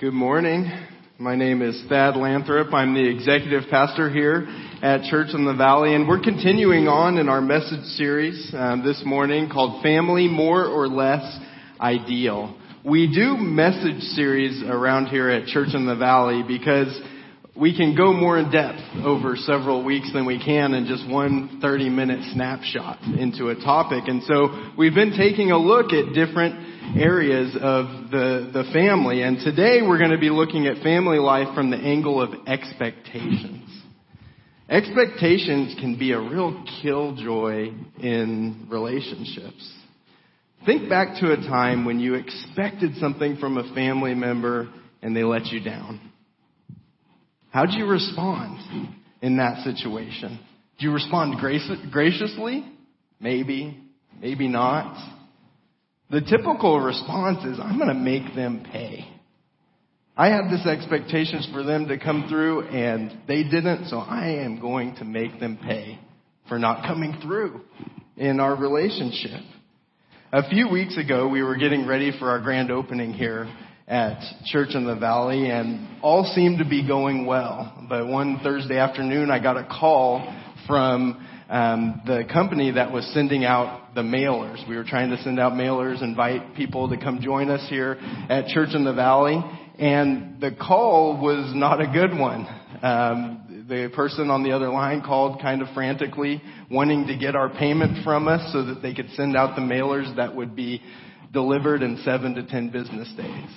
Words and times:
Good 0.00 0.14
morning. 0.14 0.70
My 1.18 1.34
name 1.34 1.60
is 1.60 1.82
Thad 1.88 2.14
Lanthrop. 2.14 2.72
I'm 2.72 2.94
the 2.94 3.04
executive 3.04 3.64
pastor 3.68 4.08
here 4.08 4.46
at 4.80 5.10
Church 5.10 5.30
in 5.34 5.44
the 5.44 5.54
Valley, 5.54 5.96
and 5.96 6.06
we're 6.06 6.20
continuing 6.20 6.86
on 6.86 7.18
in 7.18 7.28
our 7.28 7.40
message 7.40 7.82
series 7.96 8.48
um, 8.54 8.84
this 8.84 9.02
morning 9.04 9.50
called 9.50 9.82
Family 9.82 10.28
More 10.28 10.66
or 10.66 10.86
Less 10.86 11.40
Ideal. 11.80 12.56
We 12.84 13.12
do 13.12 13.36
message 13.38 14.00
series 14.14 14.62
around 14.62 15.06
here 15.06 15.30
at 15.30 15.48
Church 15.48 15.70
in 15.74 15.84
the 15.84 15.96
Valley 15.96 16.44
because 16.46 16.96
we 17.56 17.76
can 17.76 17.96
go 17.96 18.12
more 18.12 18.38
in 18.38 18.52
depth 18.52 18.78
over 19.04 19.34
several 19.34 19.84
weeks 19.84 20.12
than 20.12 20.26
we 20.26 20.38
can 20.38 20.74
in 20.74 20.86
just 20.86 21.10
one 21.10 21.58
30 21.60 21.88
minute 21.88 22.20
snapshot 22.34 23.02
into 23.18 23.48
a 23.48 23.56
topic. 23.56 24.04
And 24.06 24.22
so 24.22 24.74
we've 24.78 24.94
been 24.94 25.16
taking 25.18 25.50
a 25.50 25.58
look 25.58 25.92
at 25.92 26.14
different 26.14 26.77
areas 26.96 27.54
of 27.60 28.10
the, 28.10 28.50
the 28.52 28.70
family. 28.72 29.22
And 29.22 29.38
today 29.38 29.80
we're 29.82 29.98
going 29.98 30.10
to 30.10 30.18
be 30.18 30.30
looking 30.30 30.66
at 30.66 30.82
family 30.82 31.18
life 31.18 31.54
from 31.54 31.70
the 31.70 31.76
angle 31.76 32.20
of 32.22 32.30
expectations. 32.46 33.64
Expectations 34.68 35.74
can 35.80 35.98
be 35.98 36.12
a 36.12 36.20
real 36.20 36.64
killjoy 36.82 37.70
in 38.00 38.66
relationships. 38.70 39.72
Think 40.66 40.88
back 40.88 41.20
to 41.20 41.32
a 41.32 41.36
time 41.36 41.84
when 41.84 42.00
you 42.00 42.14
expected 42.14 42.96
something 42.96 43.36
from 43.36 43.56
a 43.56 43.74
family 43.74 44.14
member 44.14 44.68
and 45.00 45.16
they 45.16 45.24
let 45.24 45.46
you 45.46 45.62
down. 45.62 46.00
How'd 47.50 47.72
you 47.72 47.86
respond 47.86 48.58
in 49.22 49.38
that 49.38 49.64
situation? 49.64 50.38
Do 50.78 50.86
you 50.86 50.92
respond 50.92 51.36
graciously? 51.40 52.64
Maybe, 53.20 53.82
maybe 54.20 54.48
not. 54.48 55.17
The 56.10 56.22
typical 56.22 56.80
response 56.80 57.44
is, 57.44 57.60
I'm 57.60 57.76
going 57.76 57.88
to 57.88 57.94
make 57.94 58.34
them 58.34 58.64
pay. 58.72 59.06
I 60.16 60.28
had 60.28 60.50
this 60.50 60.66
expectations 60.66 61.46
for 61.52 61.62
them 61.62 61.88
to 61.88 61.98
come 61.98 62.26
through 62.30 62.62
and 62.68 63.18
they 63.28 63.42
didn't, 63.42 63.88
so 63.88 63.98
I 63.98 64.40
am 64.42 64.58
going 64.58 64.96
to 64.96 65.04
make 65.04 65.38
them 65.38 65.58
pay 65.62 66.00
for 66.48 66.58
not 66.58 66.86
coming 66.86 67.18
through 67.22 67.60
in 68.16 68.40
our 68.40 68.56
relationship. 68.56 69.40
A 70.32 70.48
few 70.48 70.70
weeks 70.70 70.96
ago, 70.96 71.28
we 71.28 71.42
were 71.42 71.56
getting 71.56 71.86
ready 71.86 72.10
for 72.18 72.30
our 72.30 72.40
grand 72.40 72.70
opening 72.70 73.12
here 73.12 73.46
at 73.86 74.18
Church 74.46 74.70
in 74.74 74.86
the 74.86 74.96
Valley 74.96 75.50
and 75.50 76.02
all 76.02 76.24
seemed 76.34 76.58
to 76.58 76.64
be 76.64 76.86
going 76.86 77.26
well. 77.26 77.86
But 77.86 78.06
one 78.08 78.40
Thursday 78.42 78.78
afternoon, 78.78 79.30
I 79.30 79.42
got 79.42 79.58
a 79.58 79.64
call 79.64 80.34
from 80.66 81.26
um, 81.48 82.02
the 82.06 82.24
company 82.32 82.72
that 82.72 82.92
was 82.92 83.08
sending 83.14 83.44
out 83.44 83.87
the 83.98 84.04
mailers. 84.04 84.66
We 84.68 84.76
were 84.76 84.84
trying 84.84 85.10
to 85.10 85.20
send 85.24 85.40
out 85.40 85.54
mailers, 85.54 86.04
invite 86.04 86.54
people 86.54 86.88
to 86.88 86.96
come 86.96 87.20
join 87.20 87.50
us 87.50 87.68
here 87.68 87.98
at 88.30 88.46
Church 88.46 88.68
in 88.72 88.84
the 88.84 88.92
Valley, 88.92 89.42
and 89.76 90.40
the 90.40 90.52
call 90.52 91.20
was 91.20 91.52
not 91.52 91.80
a 91.80 91.88
good 91.88 92.16
one. 92.16 92.46
Um, 92.80 93.66
the 93.68 93.90
person 93.92 94.30
on 94.30 94.44
the 94.44 94.52
other 94.52 94.68
line 94.68 95.02
called 95.02 95.42
kind 95.42 95.62
of 95.62 95.68
frantically, 95.74 96.40
wanting 96.70 97.08
to 97.08 97.16
get 97.16 97.34
our 97.34 97.48
payment 97.48 98.04
from 98.04 98.28
us 98.28 98.52
so 98.52 98.66
that 98.66 98.82
they 98.82 98.94
could 98.94 99.10
send 99.16 99.36
out 99.36 99.56
the 99.56 99.62
mailers 99.62 100.14
that 100.14 100.36
would 100.36 100.54
be 100.54 100.80
delivered 101.32 101.82
in 101.82 102.00
seven 102.04 102.36
to 102.36 102.46
ten 102.46 102.70
business 102.70 103.12
days. 103.16 103.50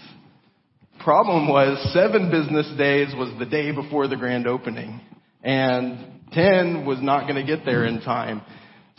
Problem 1.04 1.50
was, 1.50 1.94
seven 1.94 2.32
business 2.32 2.66
days 2.80 3.14
was 3.16 3.32
the 3.38 3.46
day 3.46 3.72
before 3.72 4.08
the 4.08 4.18
grand 4.18 4.48
opening, 4.48 5.02
and 5.44 6.00
10 6.34 6.86
was 6.88 6.98
not 7.00 7.28
going 7.28 7.36
to 7.36 7.44
get 7.46 7.64
there 7.64 7.86
in 7.86 8.02
time. 8.02 8.42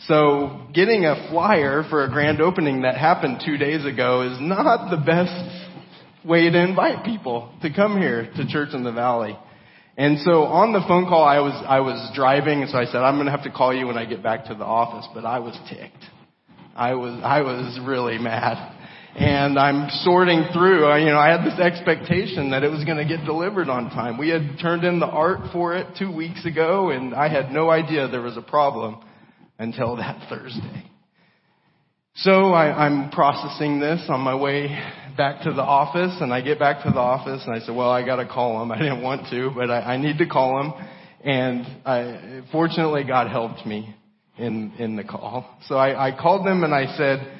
So 0.07 0.67
getting 0.73 1.05
a 1.05 1.29
flyer 1.29 1.83
for 1.89 2.03
a 2.03 2.09
grand 2.09 2.41
opening 2.41 2.81
that 2.81 2.97
happened 2.97 3.41
two 3.45 3.57
days 3.57 3.85
ago 3.85 4.29
is 4.29 4.37
not 4.41 4.89
the 4.89 4.97
best 4.97 5.69
way 6.25 6.49
to 6.49 6.61
invite 6.61 7.05
people 7.05 7.53
to 7.61 7.71
come 7.73 7.97
here 7.97 8.29
to 8.35 8.47
Church 8.47 8.69
in 8.73 8.83
the 8.83 8.91
Valley. 8.91 9.37
And 9.95 10.19
so 10.19 10.43
on 10.43 10.73
the 10.73 10.81
phone 10.87 11.05
call, 11.05 11.23
I 11.23 11.39
was, 11.39 11.63
I 11.65 11.79
was 11.79 12.11
driving, 12.15 12.61
and 12.61 12.69
so 12.69 12.77
I 12.77 12.85
said, 12.85 12.97
I'm 12.97 13.23
to 13.23 13.31
have 13.31 13.43
to 13.43 13.51
call 13.51 13.73
you 13.73 13.87
when 13.87 13.97
I 13.97 14.05
get 14.05 14.21
back 14.21 14.45
to 14.45 14.55
the 14.55 14.65
office, 14.65 15.07
but 15.13 15.23
I 15.23 15.39
was 15.39 15.57
ticked. 15.69 16.03
I 16.75 16.95
was, 16.95 17.21
I 17.23 17.41
was 17.41 17.79
really 17.85 18.17
mad 18.17 18.71
and 19.15 19.59
I'm 19.59 19.89
sorting 20.01 20.45
through. 20.53 20.91
You 20.97 21.11
know, 21.11 21.19
I 21.19 21.29
had 21.29 21.45
this 21.45 21.59
expectation 21.59 22.49
that 22.49 22.63
it 22.63 22.71
was 22.71 22.83
to 22.97 23.05
get 23.05 23.23
delivered 23.25 23.69
on 23.69 23.91
time. 23.91 24.17
We 24.17 24.29
had 24.29 24.57
turned 24.59 24.83
in 24.83 24.99
the 24.99 25.05
art 25.05 25.51
for 25.51 25.75
it 25.75 25.85
two 25.99 26.11
weeks 26.11 26.45
ago, 26.45 26.89
and 26.89 27.13
I 27.13 27.29
had 27.29 27.51
no 27.51 27.69
idea 27.69 28.07
there 28.07 28.23
was 28.23 28.37
a 28.37 28.41
problem 28.41 29.03
until 29.59 29.95
that 29.97 30.27
Thursday. 30.29 30.89
So 32.15 32.51
I, 32.51 32.85
I'm 32.85 33.09
processing 33.09 33.79
this 33.79 34.03
on 34.07 34.21
my 34.21 34.35
way 34.35 34.67
back 35.17 35.43
to 35.43 35.51
the 35.51 35.63
office, 35.63 36.15
and 36.21 36.33
I 36.33 36.41
get 36.41 36.59
back 36.59 36.83
to 36.83 36.91
the 36.91 36.99
office, 36.99 37.41
and 37.45 37.55
I 37.55 37.59
said, 37.59 37.75
"Well, 37.75 37.89
I 37.89 38.05
got 38.05 38.17
to 38.17 38.27
call 38.27 38.61
him. 38.61 38.71
I 38.71 38.77
didn't 38.77 39.01
want 39.01 39.29
to, 39.31 39.51
but 39.55 39.71
I, 39.71 39.93
I 39.93 39.97
need 39.97 40.17
to 40.19 40.27
call 40.27 40.61
him." 40.61 40.73
And 41.23 41.65
I, 41.85 42.43
fortunately, 42.51 43.03
God 43.03 43.29
helped 43.29 43.65
me 43.65 43.95
in 44.37 44.73
in 44.77 44.95
the 44.95 45.03
call. 45.03 45.57
So 45.67 45.75
I, 45.75 46.09
I 46.09 46.11
called 46.19 46.45
them 46.45 46.63
and 46.63 46.73
I 46.73 46.95
said 46.97 47.39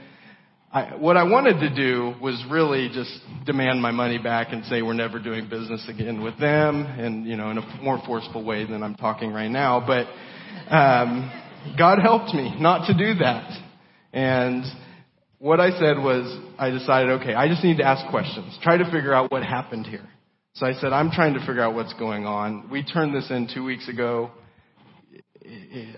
I, 0.74 0.96
what 0.96 1.18
I 1.18 1.24
wanted 1.24 1.60
to 1.60 1.76
do 1.76 2.16
was 2.20 2.44
really 2.50 2.90
just 2.92 3.12
demand 3.46 3.80
my 3.80 3.92
money 3.92 4.18
back 4.18 4.48
and 4.52 4.66
say 4.66 4.82
we're 4.82 4.94
never 4.94 5.20
doing 5.20 5.48
business 5.48 5.86
again 5.88 6.24
with 6.24 6.40
them, 6.40 6.86
and 6.86 7.28
you 7.28 7.38
know, 7.38 7.52
in 7.52 7.60
a 7.60 7.84
more 7.84 8.02
forceful 8.08 8.44
way 8.44 8.66
than 8.66 8.82
I'm 8.82 8.96
talking 8.96 9.32
right 9.32 9.52
now. 9.52 9.86
But 9.86 10.08
um, 10.76 11.32
God 11.78 12.00
helped 12.00 12.34
me 12.34 12.56
not 12.60 12.88
to 12.88 12.94
do 12.94 13.20
that, 13.20 13.50
and 14.12 14.64
what 15.44 15.60
I 15.60 15.72
said 15.72 15.98
was, 15.98 16.40
I 16.58 16.70
decided, 16.70 17.22
okay, 17.22 17.34
I 17.34 17.50
just 17.50 17.66
need 17.66 17.78
to 17.78 17.84
ask 17.84 18.10
questions, 18.10 18.58
try 18.62 18.78
to 18.78 18.86
figure 18.86 19.14
out 19.14 19.30
what 19.30 19.44
happened 19.44 19.86
here. 19.86 20.08
So 20.54 20.66
I 20.66 20.72
said, 20.74 20.94
I'm 20.94 21.12
trying 21.12 21.34
to 21.34 21.40
figure 21.40 21.62
out 21.62 21.74
what's 21.74 21.94
going 21.96 22.26
on. 22.26 22.70
We 22.72 22.82
turned 22.82 23.14
this 23.14 23.30
in 23.30 23.50
two 23.54 23.66
weeks 23.66 23.90
ago. 23.90 24.32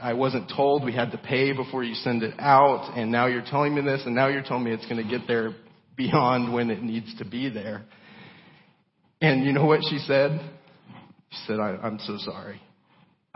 I 0.02 0.14
wasn't 0.14 0.52
told 0.56 0.84
we 0.84 0.94
had 0.94 1.12
to 1.12 1.20
pay 1.20 1.54
before 1.54 1.84
you 1.84 1.94
send 1.94 2.24
it 2.24 2.34
out, 2.40 2.98
and 2.98 3.12
now 3.12 3.28
you're 3.28 3.44
telling 3.46 3.76
me 3.76 3.82
this, 3.82 4.02
and 4.06 4.16
now 4.16 4.30
you're 4.30 4.42
telling 4.42 4.64
me 4.64 4.72
it's 4.72 4.88
going 4.88 5.04
to 5.04 5.08
get 5.08 5.28
there 5.28 5.54
beyond 5.96 6.52
when 6.52 6.72
it 6.72 6.82
needs 6.82 7.16
to 7.20 7.26
be 7.26 7.50
there. 7.50 7.86
And 9.22 9.46
you 9.46 9.52
know 9.52 9.66
what 9.66 9.82
she 9.90 10.00
said? 10.00 10.42
She 11.30 11.38
said, 11.46 11.60
I, 11.60 11.78
I'm 11.84 12.00
so 12.00 12.18
sorry. 12.18 12.62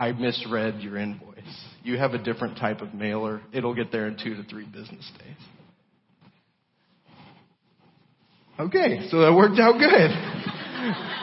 I 0.00 0.12
misread 0.12 0.80
your 0.80 0.96
invoice. 0.96 1.36
You 1.84 1.98
have 1.98 2.14
a 2.14 2.18
different 2.18 2.56
type 2.56 2.80
of 2.80 2.94
mailer. 2.94 3.42
It'll 3.52 3.74
get 3.74 3.92
there 3.92 4.08
in 4.08 4.16
two 4.16 4.34
to 4.34 4.42
three 4.44 4.64
business 4.64 5.08
days. 5.18 5.36
Okay, 8.58 9.08
so 9.10 9.20
that 9.20 9.34
worked 9.34 9.60
out 9.60 9.78
good. 9.78 10.10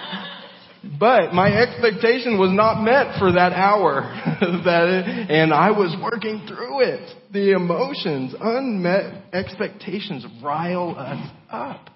But 1.00 1.34
my 1.34 1.50
expectation 1.50 2.40
was 2.40 2.52
not 2.54 2.82
met 2.82 3.20
for 3.20 3.32
that 3.34 3.52
hour. 3.52 4.02
that, 4.64 5.28
and 5.30 5.54
I 5.54 5.72
was 5.72 5.96
working 6.02 6.46
through 6.48 6.82
it. 6.82 7.14
The 7.34 7.52
emotions, 7.52 8.34
unmet 8.40 9.34
expectations 9.34 10.26
rile 10.42 10.96
us 10.98 11.30
up. 11.50 11.90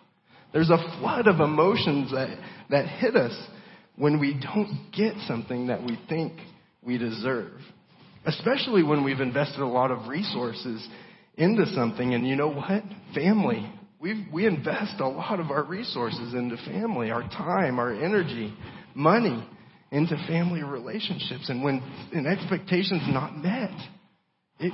There's 0.52 0.70
a 0.70 0.78
flood 1.00 1.28
of 1.28 1.40
emotions 1.40 2.12
that, 2.12 2.38
that 2.70 2.88
hit 2.88 3.16
us 3.16 3.40
when 3.96 4.20
we 4.20 4.34
don't 4.34 4.90
get 4.92 5.14
something 5.26 5.68
that 5.68 5.84
we 5.84 5.98
think 6.10 6.34
we 6.84 6.98
deserve. 6.98 7.54
Especially 8.26 8.84
when 8.84 9.04
we've 9.04 9.20
invested 9.20 9.62
a 9.62 9.68
lot 9.68 9.92
of 9.92 10.08
resources 10.08 10.88
into 11.36 11.66
something. 11.68 12.14
And 12.14 12.28
you 12.28 12.36
know 12.36 12.52
what? 12.52 12.84
Family. 13.16 13.72
we 14.00 14.28
we 14.32 14.46
invest 14.46 15.00
a 15.00 15.08
lot 15.08 15.40
of 15.40 15.50
our 15.52 15.64
resources 15.64 16.34
into 16.34 16.58
family, 16.58 17.12
our 17.12 17.24
time, 17.24 17.80
our 17.80 17.94
energy 17.94 18.54
money 18.94 19.48
into 19.92 20.16
family 20.28 20.64
relationships. 20.64 21.50
And 21.50 21.64
when 21.64 21.82
an 22.14 22.26
expectation's 22.26 23.08
not 23.08 23.36
met, 23.36 23.72
it, 24.60 24.74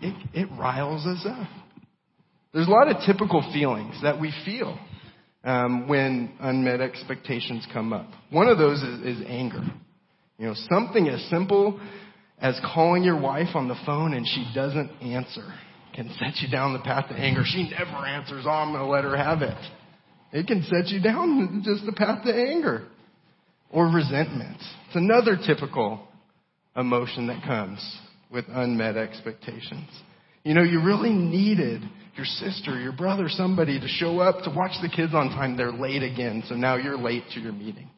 it, 0.00 0.28
it 0.34 0.48
riles 0.58 1.06
us 1.06 1.24
up. 1.26 1.48
There's 2.52 2.66
a 2.66 2.70
lot 2.70 2.88
of 2.88 2.98
typical 3.06 3.42
feelings 3.52 3.98
that 4.02 4.20
we 4.20 4.32
feel 4.44 4.78
um, 5.42 5.88
when 5.88 6.32
unmet 6.38 6.80
expectations 6.80 7.66
come 7.72 7.92
up. 7.92 8.08
One 8.30 8.48
of 8.48 8.58
those 8.58 8.82
is, 8.82 9.18
is 9.18 9.24
anger. 9.26 9.62
You 10.42 10.48
know, 10.48 10.54
something 10.68 11.08
as 11.08 11.22
simple 11.30 11.80
as 12.40 12.60
calling 12.74 13.04
your 13.04 13.20
wife 13.20 13.54
on 13.54 13.68
the 13.68 13.76
phone 13.86 14.12
and 14.12 14.26
she 14.26 14.44
doesn't 14.52 14.90
answer 15.00 15.44
can 15.94 16.12
set 16.18 16.42
you 16.42 16.50
down 16.50 16.72
the 16.72 16.80
path 16.80 17.08
to 17.10 17.14
anger. 17.14 17.42
She 17.44 17.70
never 17.70 18.04
answers. 18.04 18.42
Oh, 18.44 18.50
I'm 18.50 18.72
going 18.72 18.84
to 18.84 18.90
let 18.90 19.04
her 19.04 19.16
have 19.16 19.42
it. 19.42 19.56
It 20.32 20.48
can 20.48 20.64
set 20.64 20.88
you 20.88 21.00
down 21.00 21.62
just 21.64 21.86
the 21.86 21.92
path 21.92 22.24
to 22.24 22.34
anger 22.34 22.88
or 23.70 23.86
resentment. 23.86 24.56
It's 24.56 24.96
another 24.96 25.36
typical 25.46 26.08
emotion 26.74 27.28
that 27.28 27.44
comes 27.44 27.78
with 28.28 28.46
unmet 28.48 28.96
expectations. 28.96 29.88
You 30.42 30.54
know, 30.54 30.64
you 30.64 30.82
really 30.82 31.12
needed 31.12 31.82
your 32.16 32.26
sister, 32.26 32.80
your 32.80 32.90
brother, 32.90 33.26
somebody 33.28 33.78
to 33.78 33.86
show 33.86 34.18
up 34.18 34.42
to 34.42 34.50
watch 34.50 34.72
the 34.82 34.88
kids 34.88 35.14
on 35.14 35.28
time. 35.28 35.56
They're 35.56 35.70
late 35.70 36.02
again, 36.02 36.42
so 36.48 36.56
now 36.56 36.74
you're 36.74 36.98
late 36.98 37.22
to 37.34 37.40
your 37.40 37.52
meeting. 37.52 37.88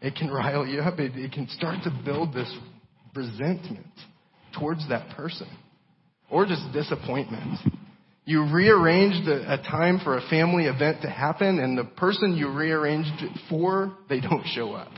It 0.00 0.14
can 0.14 0.30
rile 0.30 0.66
you 0.66 0.80
up. 0.80 0.98
It, 0.98 1.16
it 1.16 1.32
can 1.32 1.48
start 1.48 1.82
to 1.84 2.02
build 2.04 2.32
this 2.32 2.52
resentment 3.14 3.86
towards 4.58 4.88
that 4.88 5.16
person 5.16 5.48
or 6.30 6.46
just 6.46 6.72
disappointment. 6.72 7.58
You 8.24 8.52
rearranged 8.52 9.28
a, 9.28 9.54
a 9.54 9.56
time 9.56 10.00
for 10.04 10.18
a 10.18 10.28
family 10.28 10.64
event 10.64 11.02
to 11.02 11.08
happen, 11.08 11.58
and 11.58 11.78
the 11.78 11.84
person 11.84 12.36
you 12.36 12.52
rearranged 12.52 13.22
it 13.22 13.38
for, 13.48 13.96
they 14.08 14.20
don't 14.20 14.44
show 14.48 14.74
up. 14.74 14.92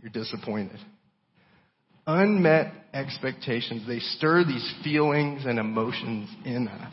You're 0.00 0.10
disappointed. 0.10 0.78
Unmet 2.06 2.72
expectations, 2.92 3.86
they 3.86 3.98
stir 3.98 4.44
these 4.44 4.74
feelings 4.82 5.42
and 5.44 5.58
emotions 5.58 6.30
in 6.44 6.68
us. 6.68 6.92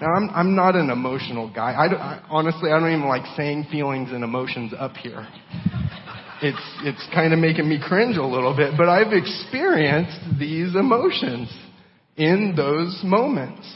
Now, 0.00 0.14
I'm, 0.14 0.30
I'm 0.30 0.56
not 0.56 0.74
an 0.74 0.90
emotional 0.90 1.52
guy. 1.52 1.72
I, 1.72 1.86
I, 1.86 2.22
honestly, 2.28 2.72
I 2.72 2.80
don't 2.80 2.90
even 2.90 3.08
like 3.08 3.24
saying 3.36 3.66
feelings 3.70 4.10
and 4.10 4.24
emotions 4.24 4.72
up 4.76 4.96
here. 4.96 5.26
It's, 6.42 6.80
it's 6.82 7.06
kind 7.14 7.32
of 7.32 7.38
making 7.38 7.68
me 7.68 7.80
cringe 7.80 8.16
a 8.16 8.24
little 8.24 8.56
bit, 8.56 8.74
but 8.76 8.88
I've 8.88 9.12
experienced 9.12 10.38
these 10.40 10.74
emotions 10.74 11.48
in 12.16 12.54
those 12.56 13.00
moments. 13.04 13.72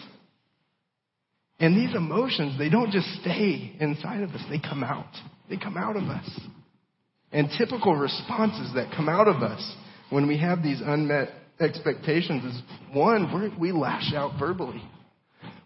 And 1.61 1.77
these 1.77 1.95
emotions, 1.95 2.59
they 2.59 2.69
don't 2.69 2.91
just 2.91 3.07
stay 3.21 3.77
inside 3.81 4.23
of 4.23 4.31
us, 4.31 4.43
they 4.51 4.59
come 4.59 4.83
out. 4.83 5.07
They 5.49 5.57
come 5.57 5.77
out 5.77 5.97
of 5.97 6.05
us. 6.05 6.29
And 7.33 7.49
typical 7.57 7.95
responses 7.95 8.75
that 8.75 8.93
come 8.97 9.09
out 9.09 9.29
of 9.29 9.43
us 9.43 9.75
when 10.11 10.27
we 10.27 10.39
have 10.39 10.63
these 10.63 10.81
unmet 10.85 11.31
expectations 11.61 12.45
is 12.45 12.63
one, 12.93 13.57
we 13.59 13.73
lash 13.73 14.13
out 14.15 14.39
verbally. 14.39 14.83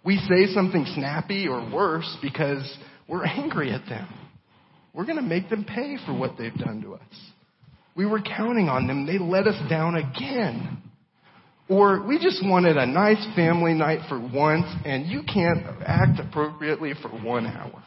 We 0.04 0.16
say 0.16 0.52
something 0.54 0.86
snappy 0.94 1.46
or 1.46 1.70
worse 1.72 2.16
because 2.22 2.76
we're 3.08 3.24
angry 3.24 3.72
at 3.72 3.86
them. 3.88 4.08
We're 4.94 5.04
going 5.04 5.16
to 5.16 5.22
make 5.22 5.50
them 5.50 5.64
pay 5.64 5.96
for 6.06 6.16
what 6.16 6.32
they've 6.38 6.54
done 6.54 6.82
to 6.82 6.94
us. 6.94 7.30
We 7.94 8.06
were 8.06 8.20
counting 8.20 8.68
on 8.68 8.86
them. 8.86 9.06
They 9.06 9.18
let 9.18 9.46
us 9.46 9.60
down 9.68 9.94
again. 9.96 10.78
Or 11.68 12.04
we 12.04 12.18
just 12.18 12.44
wanted 12.44 12.76
a 12.76 12.86
nice 12.86 13.24
family 13.36 13.74
night 13.74 14.00
for 14.08 14.18
once 14.18 14.66
and 14.84 15.06
you 15.06 15.22
can't 15.22 15.64
act 15.86 16.18
appropriately 16.18 16.94
for 17.00 17.10
one 17.10 17.46
hour. 17.46 17.82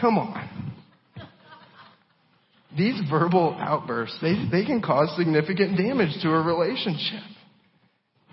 Come 0.00 0.18
on. 0.18 0.72
These 2.76 3.00
verbal 3.10 3.56
outbursts, 3.58 4.16
they, 4.22 4.34
they 4.50 4.64
can 4.64 4.80
cause 4.80 5.12
significant 5.16 5.76
damage 5.76 6.20
to 6.22 6.30
a 6.30 6.42
relationship. 6.42 7.22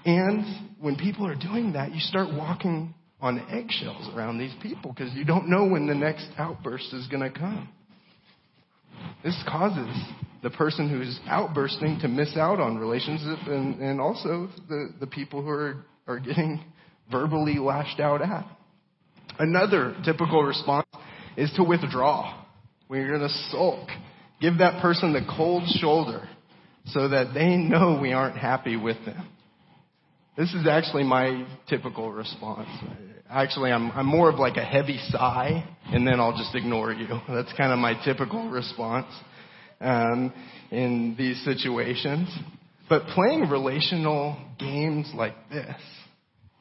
And 0.07 0.45
when 0.79 0.95
people 0.95 1.27
are 1.27 1.35
doing 1.35 1.73
that, 1.73 1.93
you 1.93 1.99
start 1.99 2.33
walking 2.33 2.95
on 3.19 3.45
eggshells 3.51 4.09
around 4.15 4.37
these 4.37 4.53
people 4.61 4.93
because 4.93 5.13
you 5.13 5.25
don't 5.25 5.49
know 5.49 5.67
when 5.67 5.85
the 5.85 5.93
next 5.93 6.29
outburst 6.37 6.93
is 6.93 7.05
going 7.07 7.29
to 7.29 7.37
come. 7.37 7.67
This 9.21 9.37
causes 9.49 9.93
the 10.43 10.49
person 10.49 10.89
who's 10.89 11.19
outbursting 11.27 11.99
to 12.03 12.07
miss 12.07 12.37
out 12.37 12.61
on 12.61 12.77
relationships 12.77 13.41
and, 13.47 13.81
and 13.81 13.99
also 13.99 14.47
the, 14.69 14.93
the 15.01 15.07
people 15.07 15.41
who 15.41 15.49
are, 15.49 15.83
are 16.07 16.19
getting 16.19 16.63
verbally 17.11 17.59
lashed 17.59 17.99
out 17.99 18.21
at. 18.21 18.47
Another 19.39 19.93
typical 20.05 20.41
response 20.41 20.87
is 21.35 21.51
to 21.57 21.63
withdraw. 21.63 22.45
You're 22.89 23.17
going 23.17 23.29
to 23.29 23.49
sulk, 23.51 23.89
give 24.39 24.59
that 24.59 24.81
person 24.81 25.11
the 25.11 25.27
cold 25.35 25.63
shoulder 25.81 26.29
so 26.85 27.09
that 27.09 27.33
they 27.33 27.57
know 27.57 27.99
we 28.01 28.13
aren't 28.13 28.37
happy 28.37 28.77
with 28.77 29.03
them. 29.05 29.27
This 30.37 30.53
is 30.53 30.67
actually 30.67 31.03
my 31.03 31.47
typical 31.67 32.11
response. 32.11 32.69
Actually, 33.27 33.71
I'm, 33.71 33.89
I'm 33.89 34.05
more 34.05 34.29
of 34.29 34.37
like 34.37 34.55
a 34.55 34.63
heavy 34.63 34.99
sigh, 35.09 35.67
and 35.85 36.05
then 36.05 36.19
I'll 36.19 36.37
just 36.37 36.53
ignore 36.53 36.93
you. 36.93 37.07
That's 37.27 37.51
kind 37.53 37.71
of 37.73 37.79
my 37.79 37.95
typical 38.05 38.47
response 38.47 39.07
um, 39.81 40.31
in 40.69 41.15
these 41.17 41.43
situations. 41.43 42.29
But 42.87 43.07
playing 43.15 43.49
relational 43.49 44.37
games 44.59 45.11
like 45.15 45.33
this, 45.49 45.75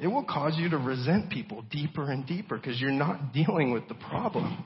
it 0.00 0.06
will 0.06 0.24
cause 0.24 0.54
you 0.56 0.70
to 0.70 0.78
resent 0.78 1.30
people 1.30 1.62
deeper 1.70 2.10
and 2.10 2.26
deeper 2.26 2.56
because 2.56 2.80
you're 2.80 2.90
not 2.90 3.34
dealing 3.34 3.72
with 3.72 3.88
the 3.88 3.94
problem. 3.94 4.64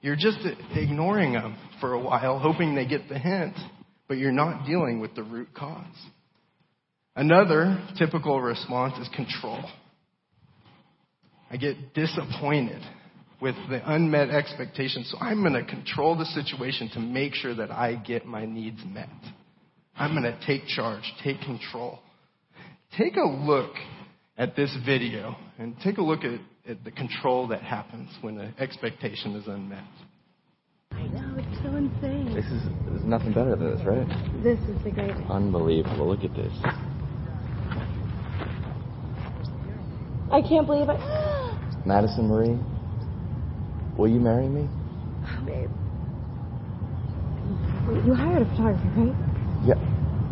You're 0.00 0.16
just 0.16 0.38
ignoring 0.74 1.34
them 1.34 1.54
for 1.82 1.92
a 1.92 2.00
while, 2.00 2.38
hoping 2.38 2.74
they 2.74 2.86
get 2.86 3.10
the 3.10 3.18
hint, 3.18 3.54
but 4.08 4.16
you're 4.16 4.32
not 4.32 4.66
dealing 4.66 5.00
with 5.00 5.14
the 5.14 5.22
root 5.22 5.48
cause. 5.54 5.84
Another 7.18 7.84
typical 7.98 8.40
response 8.40 8.96
is 9.00 9.08
control. 9.12 9.60
I 11.50 11.56
get 11.56 11.92
disappointed 11.92 12.80
with 13.40 13.56
the 13.68 13.80
unmet 13.92 14.30
expectations, 14.30 15.10
so 15.10 15.18
I'm 15.18 15.40
going 15.40 15.54
to 15.54 15.64
control 15.64 16.16
the 16.16 16.26
situation 16.26 16.88
to 16.90 17.00
make 17.00 17.34
sure 17.34 17.56
that 17.56 17.72
I 17.72 17.96
get 17.96 18.24
my 18.24 18.46
needs 18.46 18.78
met. 18.86 19.08
I'm 19.96 20.12
going 20.12 20.32
to 20.32 20.38
take 20.46 20.68
charge, 20.68 21.02
take 21.24 21.40
control. 21.40 21.98
Take 22.96 23.16
a 23.16 23.28
look 23.28 23.72
at 24.36 24.54
this 24.54 24.72
video 24.86 25.34
and 25.58 25.74
take 25.82 25.98
a 25.98 26.02
look 26.02 26.20
at, 26.22 26.38
at 26.70 26.84
the 26.84 26.92
control 26.92 27.48
that 27.48 27.62
happens 27.62 28.10
when 28.20 28.38
an 28.38 28.54
expectation 28.60 29.34
is 29.34 29.48
unmet. 29.48 29.82
I 30.92 31.02
know, 31.08 31.34
it's 31.36 31.62
so 31.64 31.74
insane. 31.74 32.32
This 32.32 32.46
is 32.46 32.62
there's 32.86 33.04
nothing 33.04 33.32
better 33.32 33.56
than 33.56 33.76
this, 33.76 33.84
right? 33.84 34.06
This 34.44 34.60
is 34.68 34.84
the 34.84 34.92
greatest. 34.92 35.28
Unbelievable. 35.28 36.08
Look 36.08 36.22
at 36.22 36.36
this. 36.36 36.52
I 40.30 40.42
can't 40.42 40.66
believe 40.66 40.88
it. 40.88 41.00
Madison 41.86 42.28
Marie, 42.28 42.58
will 43.96 44.08
you 44.08 44.20
marry 44.20 44.48
me? 44.48 44.68
Oh, 45.24 45.44
babe. 45.46 45.70
Wait, 47.88 48.04
you 48.04 48.14
hired 48.14 48.42
a 48.42 48.44
photographer, 48.50 48.88
right? 48.96 49.16
Yeah. 49.64 49.74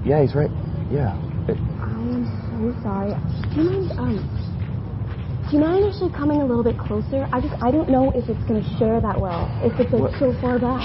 Yeah, 0.05 0.21
he's 0.23 0.35
right. 0.35 0.51
Yeah. 0.93 1.17
It, 1.49 1.57
I 1.81 1.89
am 2.13 2.29
so 2.53 2.83
sorry. 2.83 3.15
Do 3.55 3.63
you 3.63 3.71
mind, 3.71 3.99
um, 3.99 5.47
do 5.49 5.57
you 5.57 5.63
mind 5.63 5.85
actually 5.87 6.13
coming 6.13 6.43
a 6.43 6.45
little 6.45 6.65
bit 6.65 6.77
closer? 6.79 7.27
I 7.33 7.41
just, 7.41 7.55
I 7.63 7.71
don't 7.71 7.89
know 7.89 8.13
if 8.15 8.29
it's 8.29 8.43
going 8.49 8.63
to 8.63 8.69
share 8.79 9.01
that 9.01 9.19
well. 9.19 9.49
If 9.65 9.81
it's 9.81 9.93
like 9.93 10.03
What? 10.13 10.19
so 10.21 10.35
far 10.41 10.59
back. 10.59 10.85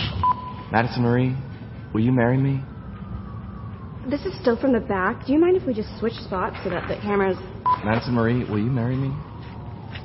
Madison 0.72 1.04
Marie, 1.04 1.36
will 1.94 2.02
you 2.02 2.12
marry 2.13 2.38
me? 2.38 2.62
This 4.10 4.22
is 4.25 4.34
still 4.42 4.56
from 4.56 4.72
the 4.74 4.80
back. 4.80 5.25
Do 5.28 5.34
you 5.34 5.40
mind 5.40 5.58
if 5.58 5.68
we 5.68 5.74
just 5.74 5.90
switch 6.00 6.13
spots 6.13 6.56
so 6.63 6.69
that 6.69 6.88
the 6.88 6.96
camera's, 7.02 7.38
Madison 7.84 8.14
Marie, 8.14 8.44
will 8.46 8.60
you 8.60 8.72
marry 8.72 8.96
me? 8.96 9.12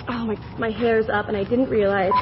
oh, 0.09 0.25
my, 0.25 0.37
my 0.59 0.71
hair's 0.71 1.07
up 1.13 1.29
and 1.29 1.37
I 1.37 1.45
didn't 1.45 1.69
realize. 1.69 2.13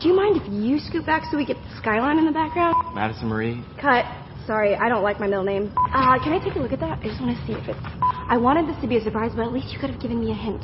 Do 0.00 0.08
you 0.08 0.14
mind 0.14 0.40
if 0.40 0.46
you 0.50 0.78
scoot 0.78 1.06
back 1.06 1.24
so 1.30 1.36
we 1.36 1.44
get 1.44 1.56
the 1.56 1.76
skyline 1.78 2.18
in 2.18 2.26
the 2.26 2.32
background? 2.32 2.74
Madison 2.94 3.28
Marie, 3.28 3.64
Cut. 3.80 4.04
Sorry, 4.46 4.74
I 4.74 4.88
don't 4.88 5.04
like 5.04 5.20
my 5.20 5.28
middle 5.28 5.44
name. 5.44 5.72
Uh, 5.94 6.18
can 6.18 6.32
I 6.32 6.40
take 6.42 6.56
a 6.56 6.58
look 6.58 6.72
at 6.72 6.80
that? 6.80 6.98
I 6.98 7.06
just 7.06 7.20
want 7.20 7.38
to 7.38 7.46
see 7.46 7.52
if 7.52 7.68
it's. 7.68 7.78
I 8.02 8.36
wanted 8.36 8.66
this 8.66 8.80
to 8.82 8.88
be 8.88 8.96
a 8.96 9.00
surprise, 9.00 9.30
but 9.36 9.46
at 9.46 9.52
least 9.52 9.72
you 9.72 9.78
could 9.78 9.90
have 9.90 10.00
given 10.00 10.18
me 10.18 10.32
a 10.32 10.34
hint. 10.34 10.62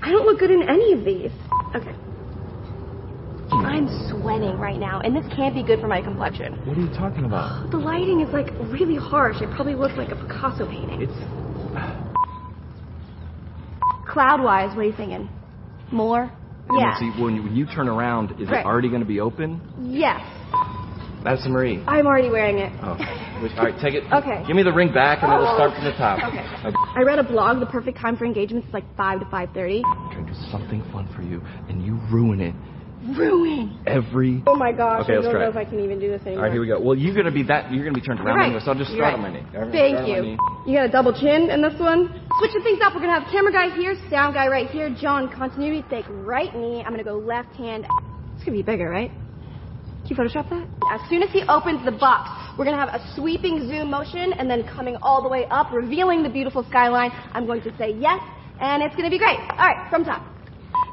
I 0.00 0.08
don't 0.10 0.24
look 0.24 0.38
good 0.40 0.50
in 0.50 0.62
any 0.62 0.96
of 0.96 1.04
these. 1.04 1.30
Okay. 1.76 1.92
I'm 3.52 3.84
sweating 4.08 4.56
right 4.56 4.80
now, 4.80 5.00
and 5.00 5.14
this 5.14 5.28
can't 5.36 5.54
be 5.54 5.62
good 5.62 5.78
for 5.78 5.88
my 5.88 6.00
complexion. 6.00 6.56
what 6.64 6.76
are 6.76 6.80
you 6.80 6.88
talking 6.96 7.26
about? 7.26 7.70
The 7.70 7.76
lighting 7.76 8.20
is 8.20 8.32
like 8.32 8.48
really 8.72 8.96
harsh. 8.96 9.42
It 9.42 9.50
probably 9.52 9.74
looks 9.74 9.94
like 9.98 10.08
a 10.08 10.16
Picasso 10.16 10.64
painting. 10.64 11.02
It's 11.02 11.12
Cloud-wise, 14.12 14.76
what 14.76 14.80
are 14.80 14.84
you 14.84 14.92
thinking? 14.94 15.28
More? 15.90 16.30
Yeah. 16.78 16.98
See, 16.98 17.10
when 17.20 17.34
you, 17.36 17.42
when 17.42 17.56
you 17.56 17.66
turn 17.66 17.88
around, 17.88 18.32
is 18.40 18.48
Right. 18.48 18.60
it 18.60 18.66
already 18.66 18.88
going 18.88 19.00
to 19.00 19.06
be 19.06 19.20
open? 19.20 19.60
Yes. 19.82 20.20
Madison 21.24 21.52
Marie. 21.52 21.82
I'm 21.86 22.06
already 22.06 22.28
wearing 22.28 22.58
it. 22.58 22.72
Oh. 22.82 22.90
All 23.56 23.64
right, 23.64 23.74
take 23.80 23.94
it. 23.94 24.04
Okay. 24.12 24.44
Give 24.46 24.54
me 24.54 24.62
the 24.62 24.72
ring 24.72 24.92
back, 24.92 25.22
and 25.22 25.32
then 25.32 25.38
we'll 25.38 25.54
start 25.54 25.74
from 25.74 25.84
the 25.84 25.92
top. 25.92 26.18
Okay. 26.18 26.44
I 26.44 27.02
read 27.02 27.18
a 27.18 27.24
blog. 27.24 27.58
The 27.60 27.66
perfect 27.66 27.98
time 27.98 28.16
for 28.16 28.24
engagements 28.24 28.68
is 28.68 28.74
like 28.74 28.84
five 28.96 29.18
to 29.20 29.26
five 29.30 29.48
thirty. 29.54 29.82
I'm 29.84 30.10
trying 30.12 30.26
to 30.26 30.32
do 30.32 30.38
something 30.50 30.82
fun 30.92 31.08
for 31.14 31.22
you, 31.22 31.40
and 31.68 31.84
you 31.84 31.98
ruin 32.12 32.40
it 32.40 32.54
Ruin. 33.02 33.82
every. 33.86 34.42
Oh 34.46 34.54
my 34.54 34.72
gosh! 34.72 35.02
Okay, 35.04 35.18
I 35.18 35.22
don't 35.22 35.34
know 35.34 35.46
it. 35.46 35.48
if 35.50 35.56
I 35.56 35.64
can 35.64 35.80
even 35.80 35.98
do 35.98 36.08
this 36.08 36.20
anymore. 36.22 36.38
All 36.38 36.44
right, 36.44 36.52
here 36.52 36.60
we 36.60 36.66
go. 36.68 36.80
Well, 36.80 36.96
you're 36.96 37.14
going 37.14 37.26
to 37.26 37.32
be 37.32 37.42
that. 37.44 37.72
You're 37.72 37.82
going 37.84 37.94
to 37.94 38.00
be 38.00 38.06
turned 38.06 38.20
around 38.20 38.36
Right. 38.36 38.46
anyway, 38.46 38.60
so 38.64 38.70
I'll 38.72 38.78
just 38.78 38.92
start 38.92 39.02
right. 39.02 39.14
on 39.14 39.22
my 39.22 39.32
knee. 39.32 39.72
Thank 39.72 40.06
you. 40.08 40.22
knee. 40.22 40.38
You 40.66 40.78
got 40.78 40.86
a 40.86 40.92
double 40.92 41.12
chin 41.12 41.50
in 41.50 41.60
this 41.62 41.74
one. 41.78 42.08
Switching 42.38 42.62
things 42.62 42.78
up, 42.82 42.94
we're 42.94 43.00
gonna 43.00 43.18
have 43.18 43.30
camera 43.30 43.52
guy 43.52 43.74
here, 43.74 43.94
sound 44.08 44.34
guy 44.34 44.46
right 44.48 44.70
here, 44.70 44.94
John 45.00 45.30
continuity 45.30 45.84
take 45.90 46.06
right 46.08 46.54
knee. 46.54 46.82
I'm 46.84 46.92
gonna 46.92 47.04
go 47.04 47.18
left 47.18 47.54
hand. 47.56 47.86
It's 48.36 48.44
gonna 48.44 48.56
be 48.56 48.62
bigger, 48.62 48.88
right? 48.88 49.10
Can 49.10 50.06
you 50.06 50.16
Photoshop 50.16 50.48
that? 50.50 50.66
As 50.90 51.00
soon 51.08 51.22
as 51.22 51.30
he 51.30 51.42
opens 51.48 51.84
the 51.84 51.92
box, 51.92 52.30
we're 52.58 52.64
gonna 52.64 52.78
have 52.78 52.88
a 52.88 53.02
sweeping 53.14 53.68
zoom 53.68 53.90
motion 53.90 54.32
and 54.32 54.50
then 54.50 54.64
coming 54.64 54.96
all 55.02 55.22
the 55.22 55.28
way 55.28 55.46
up, 55.50 55.72
revealing 55.72 56.22
the 56.22 56.28
beautiful 56.30 56.64
skyline. 56.68 57.10
I'm 57.32 57.46
going 57.46 57.62
to 57.62 57.76
say 57.76 57.92
yes, 57.92 58.20
and 58.60 58.82
it's 58.82 58.96
gonna 58.96 59.10
be 59.10 59.18
great. 59.18 59.38
All 59.38 59.66
right, 59.66 59.88
from 59.90 60.04
top. 60.04 60.31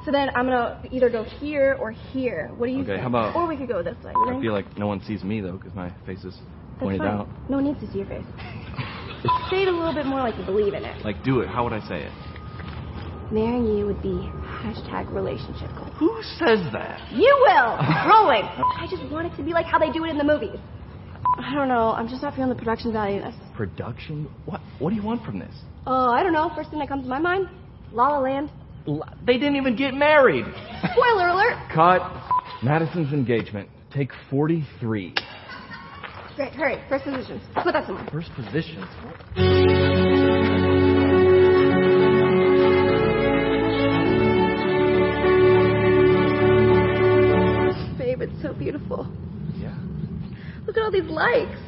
So 0.06 0.12
then 0.12 0.30
I'm 0.36 0.46
gonna 0.46 0.82
either 0.92 1.10
go 1.10 1.24
here 1.24 1.78
or 1.80 1.92
here. 1.92 2.52
What 2.58 2.68
do 2.68 2.72
you 2.72 2.80
Okay, 2.82 2.92
think? 2.94 3.02
how 3.02 3.08
about- 3.08 3.36
Or 3.36 3.48
we 3.48 3.58
could 3.58 3.68
go 3.68 3.84
this 3.84 3.98
way. 4.04 4.14
I 4.16 4.40
feel 4.40 4.54
like 4.54 4.78
no 4.78 4.88
one 4.88 5.02
sees 5.02 5.24
me 5.24 5.42
though, 5.42 5.54
because 5.58 5.76
my 5.76 5.90
face 6.06 6.24
is 6.24 6.36
That's 6.36 6.80
pointed 6.84 7.00
fine. 7.02 7.08
out. 7.20 7.28
No 7.50 7.58
one 7.58 7.66
needs 7.66 7.80
to 7.82 7.88
see 7.92 7.98
your 8.00 8.08
face. 8.08 8.26
Say 9.50 9.64
it 9.64 9.68
a 9.68 9.72
little 9.72 9.94
bit 9.94 10.06
more 10.06 10.20
like 10.22 10.38
you 10.38 10.46
believe 10.46 10.74
in 10.74 10.86
it. 10.86 11.04
Like, 11.04 11.22
do 11.24 11.42
it. 11.42 11.50
How 11.50 11.64
would 11.66 11.74
I 11.74 11.82
say 11.82 12.04
it? 12.04 12.12
Marrying 13.32 13.78
you 13.78 13.86
would 13.86 14.02
be 14.02 14.16
hashtag 14.64 15.14
relationship 15.14 15.70
goals. 15.76 15.92
Who 16.00 16.18
says 16.40 16.62
that? 16.72 17.12
You 17.12 17.30
will! 17.42 17.78
Rolling! 18.10 18.44
I 18.46 18.88
just 18.90 19.04
want 19.12 19.32
it 19.32 19.36
to 19.38 19.44
be 19.44 19.52
like 19.54 19.66
how 19.66 19.78
they 19.78 19.92
do 19.92 20.06
it 20.06 20.10
in 20.10 20.18
the 20.18 20.24
movies. 20.24 20.58
I 21.38 21.54
don't 21.54 21.68
know. 21.68 21.92
I'm 21.92 22.08
just 22.08 22.22
not 22.24 22.34
feeling 22.36 22.50
the 22.50 22.56
production 22.56 22.92
value 22.92 23.22
of 23.22 23.32
this. 23.32 23.36
Production? 23.56 24.30
What? 24.46 24.62
What 24.80 24.90
do 24.90 24.96
you 24.96 25.04
want 25.04 25.24
from 25.26 25.38
this? 25.40 25.54
Oh, 25.86 26.10
I 26.12 26.24
don't 26.24 26.34
know. 26.34 26.50
First 26.56 26.70
thing 26.72 26.80
that 26.80 26.88
comes 26.88 27.04
to 27.04 27.10
my 27.10 27.20
mind 27.20 27.48
La 27.94 28.10
La 28.10 28.20
Land. 28.20 28.50
They 29.26 29.34
didn't 29.34 29.58
even 29.58 29.76
get 29.76 29.94
married. 29.94 30.46
Spoiler 30.94 31.28
alert. 31.28 31.58
Cut. 31.74 32.02
Madison's 32.64 33.14
engagement. 33.14 33.70
Take 33.94 34.12
43. 34.30 35.16
Great, 36.36 36.54
hurry. 36.54 36.82
First 36.88 37.04
positions. 37.04 37.42
Put 37.64 37.74
that 37.74 37.86
somewhere. 37.86 38.08
First 38.12 38.32
positions? 38.34 38.86
Babe, 47.98 48.22
it's 48.22 48.42
so 48.42 48.54
beautiful. 48.54 49.08
Yeah. 49.58 49.76
Look 50.66 50.78
at 50.78 50.84
all 50.84 50.92
these 50.92 51.04
likes. 51.04 51.60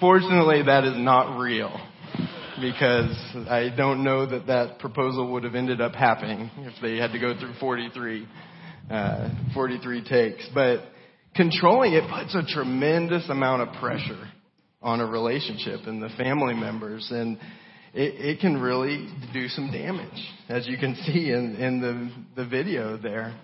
Fortunately, 0.00 0.62
that 0.62 0.84
is 0.84 0.94
not 0.96 1.38
real 1.38 1.78
because 2.62 3.10
I 3.50 3.70
don't 3.76 4.04
know 4.04 4.24
that 4.24 4.46
that 4.46 4.78
proposal 4.78 5.32
would 5.32 5.42
have 5.42 5.56
ended 5.56 5.80
up 5.80 5.94
happening 5.94 6.48
if 6.58 6.74
they 6.80 6.96
had 6.96 7.10
to 7.10 7.18
go 7.18 7.38
through 7.38 7.54
43, 7.58 8.28
uh, 8.88 9.28
43 9.52 10.04
takes. 10.04 10.48
But 10.54 10.80
controlling 11.34 11.94
it 11.94 12.04
puts 12.08 12.34
a 12.36 12.44
tremendous 12.54 13.28
amount 13.28 13.62
of 13.62 13.74
pressure 13.80 14.30
on 14.80 15.00
a 15.00 15.06
relationship 15.06 15.80
and 15.86 16.00
the 16.00 16.08
family 16.10 16.54
members 16.54 17.08
and 17.10 17.36
it, 17.94 18.36
it 18.36 18.40
can 18.40 18.60
really 18.60 19.08
do 19.32 19.48
some 19.48 19.70
damage, 19.70 20.08
as 20.48 20.66
you 20.66 20.78
can 20.78 20.94
see 21.04 21.30
in, 21.30 21.56
in 21.56 21.80
the, 21.80 22.42
the 22.42 22.48
video 22.48 22.96
there. 22.96 23.36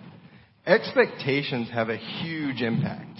Expectations 0.65 1.69
have 1.71 1.89
a 1.89 1.97
huge 1.97 2.61
impact 2.61 3.19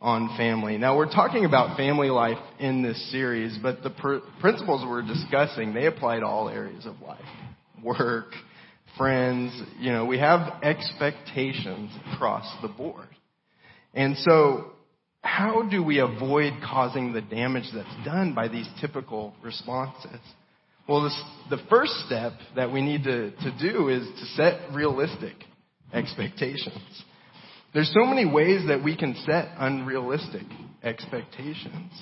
on 0.00 0.34
family. 0.36 0.78
Now 0.78 0.96
we're 0.96 1.12
talking 1.12 1.44
about 1.44 1.76
family 1.76 2.08
life 2.08 2.38
in 2.58 2.82
this 2.82 3.10
series, 3.10 3.58
but 3.62 3.82
the 3.82 3.90
pr- 3.90 4.18
principles 4.40 4.84
we're 4.88 5.02
discussing, 5.02 5.74
they 5.74 5.86
apply 5.86 6.20
to 6.20 6.26
all 6.26 6.48
areas 6.48 6.86
of 6.86 7.00
life. 7.00 7.20
Work, 7.82 8.32
friends, 8.96 9.52
you 9.78 9.92
know, 9.92 10.06
we 10.06 10.18
have 10.18 10.62
expectations 10.62 11.90
across 12.12 12.50
the 12.62 12.68
board. 12.68 13.08
And 13.92 14.16
so, 14.18 14.72
how 15.22 15.68
do 15.70 15.82
we 15.82 15.98
avoid 15.98 16.54
causing 16.64 17.12
the 17.12 17.20
damage 17.20 17.68
that's 17.74 18.04
done 18.06 18.34
by 18.34 18.48
these 18.48 18.68
typical 18.80 19.34
responses? 19.42 20.20
Well, 20.88 21.04
this, 21.04 21.22
the 21.50 21.58
first 21.68 21.92
step 22.06 22.32
that 22.56 22.72
we 22.72 22.80
need 22.80 23.04
to, 23.04 23.30
to 23.30 23.56
do 23.60 23.88
is 23.88 24.06
to 24.06 24.26
set 24.34 24.72
realistic 24.72 25.34
expectations. 25.92 27.04
There's 27.72 27.92
so 27.94 28.04
many 28.04 28.26
ways 28.26 28.66
that 28.68 28.82
we 28.82 28.96
can 28.96 29.14
set 29.26 29.48
unrealistic 29.56 30.46
expectations. 30.82 31.92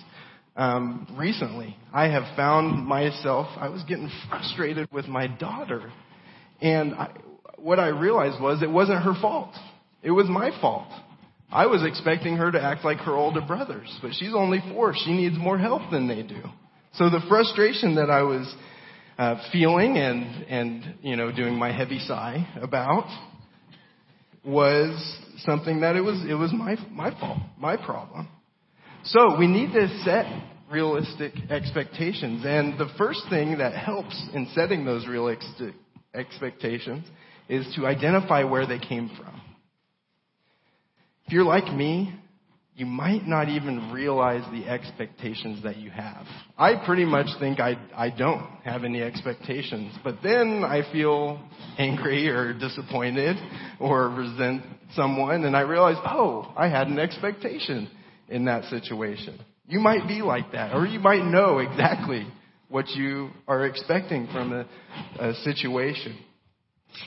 Um, 0.57 1.15
recently, 1.19 1.77
I 1.93 2.09
have 2.09 2.37
found 2.37 2.87
myself, 2.87 3.47
I 3.59 3.69
was 3.69 3.83
getting 3.83 4.11
frustrated 4.29 4.89
with 4.91 5.07
my 5.07 5.27
daughter. 5.27 5.93
And 6.63 6.95
I, 6.95 7.11
what 7.59 7.79
I 7.79 7.89
realized 7.89 8.41
was 8.41 8.63
it 8.63 8.71
wasn't 8.71 9.03
her 9.03 9.15
fault. 9.21 9.55
It 10.03 10.11
was 10.11 10.27
my 10.29 10.51
fault. 10.61 10.89
I 11.51 11.67
was 11.67 11.85
expecting 11.85 12.37
her 12.37 12.51
to 12.51 12.63
act 12.63 12.85
like 12.85 12.99
her 12.99 13.15
older 13.15 13.41
brothers, 13.41 13.95
but 14.03 14.13
she's 14.15 14.35
only 14.35 14.63
four. 14.73 14.95
She 14.95 15.13
needs 15.13 15.37
more 15.39 15.59
help 15.59 15.91
than 15.91 16.09
they 16.09 16.23
do. 16.23 16.43
So 16.95 17.11
the 17.11 17.21
frustration 17.29 17.95
that 17.97 18.11
I 18.11 18.23
was 18.23 18.55
uh, 19.19 19.37
feeling 19.53 19.97
and 19.97 20.45
and 20.45 20.95
you 21.03 21.17
know 21.17 21.33
doing 21.33 21.55
my 21.55 21.73
heavy 21.77 21.99
sigh 22.01 22.49
about 22.61 23.07
was 24.49 25.19
something 25.45 25.81
that 25.81 25.95
it 25.95 26.01
was 26.01 26.25
it 26.29 26.35
was 26.35 26.53
my 26.53 26.77
my 26.91 27.11
fault, 27.19 27.39
my 27.59 27.77
problem. 27.77 28.29
So 29.05 29.39
we 29.39 29.47
need 29.47 29.73
to 29.73 29.89
set 30.05 30.27
realistic 30.71 31.33
expectations, 31.51 32.45
and 32.45 32.79
the 32.79 32.89
first 32.99 33.21
thing 33.31 33.59
that 33.59 33.75
helps 33.75 34.21
in 34.35 34.49
setting 34.55 34.85
those 34.85 35.07
realistic 35.07 35.75
expectations 36.15 37.07
is 37.49 37.67
to 37.77 37.87
identify 37.87 38.45
where 38.45 38.67
they 38.67 38.79
came 38.79 39.11
from. 39.17 39.41
If 41.27 41.33
you're 41.33 41.45
like 41.45 41.73
me, 41.75 42.15
you 42.79 42.87
might 42.87 43.27
not 43.27 43.49
even 43.49 43.91
realize 43.91 44.45
the 44.53 44.69
expectations 44.69 45.65
that 45.65 45.79
you 45.79 45.91
have. 45.91 46.25
I 46.57 46.77
pretty 46.87 47.05
much 47.05 47.27
think 47.41 47.59
I, 47.59 47.75
I 47.93 48.11
don't 48.11 48.49
have 48.65 48.85
any 48.85 49.03
expectations, 49.03 49.93
but 50.05 50.19
then 50.23 50.63
I 50.65 50.83
feel 50.93 51.41
angry 51.77 52.29
or 52.29 52.57
disappointed 52.57 53.37
or 53.81 54.09
resent 54.11 54.63
someone 54.95 55.45
and 55.45 55.57
I 55.57 55.63
realize, 55.63 55.97
oh, 56.07 56.53
I 56.57 56.69
had 56.69 56.87
an 56.87 57.01
expectation 57.01 57.91
in 58.29 58.45
that 58.45 58.63
situation. 58.71 59.41
You 59.67 59.81
might 59.81 60.07
be 60.07 60.23
like 60.23 60.53
that, 60.53 60.73
or 60.73 60.87
you 60.87 61.01
might 61.01 61.25
know 61.25 61.59
exactly 61.59 62.29
what 62.69 62.89
you 62.91 63.31
are 63.49 63.67
expecting 63.67 64.29
from 64.33 64.53
a, 64.53 64.67
a 65.19 65.35
situation. 65.43 66.17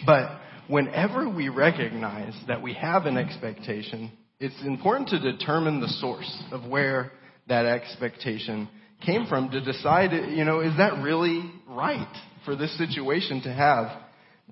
But 0.05 0.37
whenever 0.67 1.29
we 1.29 1.47
recognize 1.47 2.33
that 2.49 2.61
we 2.61 2.73
have 2.73 3.05
an 3.05 3.15
expectation, 3.15 4.11
it's 4.41 4.59
important 4.65 5.09
to 5.09 5.19
determine 5.19 5.79
the 5.79 5.87
source 5.87 6.43
of 6.51 6.67
where 6.67 7.11
that 7.47 7.67
expectation 7.67 8.67
came 9.05 9.27
from 9.27 9.51
to 9.51 9.61
decide, 9.61 10.11
you 10.31 10.43
know, 10.43 10.61
is 10.61 10.75
that 10.77 11.03
really 11.03 11.43
right 11.69 12.11
for 12.43 12.55
this 12.55 12.75
situation 12.75 13.43
to 13.43 13.53
have 13.53 14.01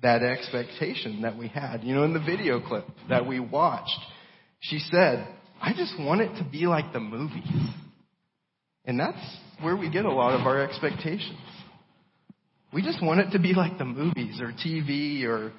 that 0.00 0.22
expectation 0.22 1.22
that 1.22 1.36
we 1.36 1.48
had? 1.48 1.82
You 1.82 1.96
know, 1.96 2.04
in 2.04 2.12
the 2.12 2.20
video 2.20 2.60
clip 2.60 2.86
that 3.08 3.26
we 3.26 3.40
watched, 3.40 3.98
she 4.60 4.78
said, 4.78 5.26
I 5.60 5.72
just 5.76 5.94
want 5.98 6.20
it 6.20 6.38
to 6.38 6.48
be 6.48 6.66
like 6.66 6.92
the 6.92 7.00
movies. 7.00 7.50
And 8.84 8.98
that's 8.98 9.18
where 9.60 9.76
we 9.76 9.90
get 9.90 10.04
a 10.04 10.12
lot 10.12 10.38
of 10.38 10.46
our 10.46 10.62
expectations. 10.62 11.36
We 12.72 12.82
just 12.82 13.02
want 13.02 13.18
it 13.18 13.32
to 13.32 13.40
be 13.40 13.54
like 13.54 13.76
the 13.76 13.84
movies 13.84 14.40
or 14.40 14.52
TV 14.52 15.24
or 15.24 15.52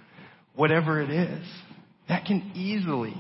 whatever 0.55 1.01
it 1.01 1.09
is. 1.09 1.45
That 2.07 2.23
can 2.25 2.53
easily 2.55 3.15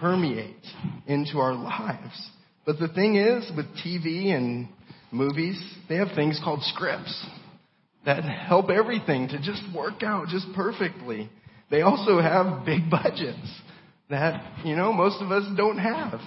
permeate 0.00 0.64
into 1.06 1.38
our 1.38 1.54
lives. 1.54 2.30
But 2.66 2.78
the 2.78 2.88
thing 2.88 3.16
is, 3.16 3.50
with 3.56 3.66
TV 3.84 4.34
and 4.34 4.68
movies, 5.10 5.60
they 5.88 5.96
have 5.96 6.08
things 6.14 6.40
called 6.42 6.62
scripts 6.62 7.26
that 8.04 8.24
help 8.24 8.70
everything 8.70 9.28
to 9.28 9.38
just 9.38 9.62
work 9.74 10.02
out 10.02 10.28
just 10.28 10.46
perfectly. 10.54 11.28
They 11.70 11.82
also 11.82 12.20
have 12.20 12.64
big 12.64 12.90
budgets 12.90 13.60
that, 14.08 14.64
you 14.64 14.76
know, 14.76 14.92
most 14.92 15.20
of 15.20 15.30
us 15.30 15.44
don't 15.56 15.78
have 15.78 16.20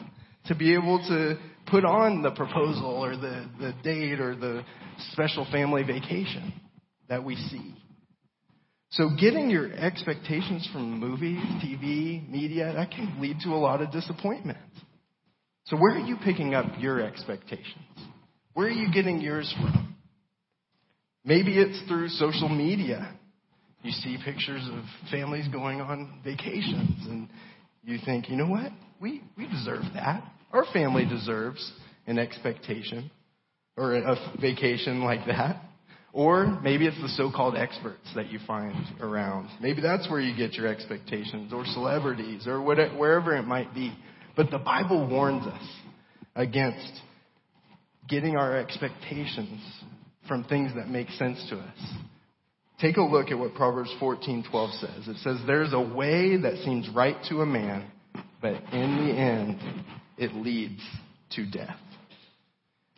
to 0.46 0.56
be 0.56 0.74
able 0.74 1.00
to 1.08 1.38
put 1.68 1.86
on 1.86 2.22
the 2.22 2.32
proposal 2.32 3.04
or 3.04 3.16
the, 3.16 3.50
the 3.60 3.74
date 3.84 4.20
or 4.20 4.36
the 4.36 4.64
special 5.12 5.48
family 5.52 5.84
vacation 5.84 6.54
that 7.10 7.24
we 7.24 7.36
see. 7.36 7.74
So 8.94 9.10
getting 9.20 9.50
your 9.50 9.74
expectations 9.74 10.70
from 10.72 11.00
movies, 11.00 11.40
TV, 11.64 12.30
media, 12.30 12.72
that 12.76 12.92
can 12.92 13.20
lead 13.20 13.38
to 13.44 13.50
a 13.50 13.58
lot 13.58 13.82
of 13.82 13.92
disappointment. 13.92 14.60
So 15.66 15.78
where 15.78 15.96
are 15.96 16.06
you 16.06 16.16
picking 16.24 16.54
up 16.54 16.66
your 16.78 17.02
expectations? 17.02 17.86
Where 18.54 18.68
are 18.68 18.72
you 18.72 18.94
getting 18.94 19.20
yours 19.20 19.52
from? 19.60 19.96
Maybe 21.26 21.58
it's 21.58 21.82
through 21.88 22.10
social 22.10 22.50
media. 22.50 23.16
You 23.82 23.92
see 23.92 24.18
pictures 24.24 24.70
of 24.72 24.84
families 25.10 25.48
going 25.48 25.82
on 25.82 26.20
vacations 26.24 27.08
and 27.08 27.30
you 27.84 27.98
think, 28.06 28.30
you 28.30 28.36
know 28.36 28.48
what? 28.48 28.72
We, 29.02 29.24
we 29.36 29.48
deserve 29.48 29.84
that. 29.96 30.24
Our 30.52 30.66
family 30.72 31.06
deserves 31.06 31.74
an 32.06 32.20
expectation 32.20 33.10
or 33.76 33.96
a 33.96 34.16
vacation 34.40 35.04
like 35.04 35.26
that. 35.26 35.64
Or 36.14 36.60
maybe 36.62 36.86
it's 36.86 37.02
the 37.02 37.10
so-called 37.10 37.56
experts 37.58 38.08
that 38.16 38.32
you 38.32 38.38
find 38.46 38.76
around. 39.02 39.50
Maybe 39.60 39.82
that's 39.82 40.08
where 40.12 40.20
you 40.22 40.38
get 40.38 40.54
your 40.54 40.68
expectations, 40.68 41.52
or 41.52 41.66
celebrities, 41.66 42.46
or 42.46 42.62
whatever, 42.62 42.96
wherever 42.96 43.36
it 43.36 43.44
might 43.44 43.74
be. 43.74 43.92
But 44.36 44.52
the 44.52 44.60
Bible 44.60 45.08
warns 45.08 45.46
us 45.48 45.64
against 46.36 47.02
getting 48.08 48.36
our 48.36 48.56
expectations 48.56 49.60
from 50.28 50.44
things 50.44 50.72
that 50.76 50.88
make 50.88 51.10
sense 51.12 51.44
to 51.50 51.58
us. 51.58 51.94
Take 52.80 52.98
a 52.98 53.02
look 53.02 53.32
at 53.32 53.40
what 53.40 53.56
Proverbs 53.56 53.92
14:12 54.00 54.74
says. 54.74 55.08
It 55.08 55.18
says, 55.18 55.44
"There's 55.48 55.74
a 55.74 55.80
way 55.80 56.38
that 56.38 56.58
seems 56.60 56.90
right 56.90 57.22
to 57.26 57.42
a 57.42 57.46
man, 57.46 57.86
but 58.40 58.62
in 58.72 59.08
the 59.08 59.14
end, 59.14 59.60
it 60.18 60.36
leads 60.36 60.82
to 61.32 61.46
death." 61.46 61.80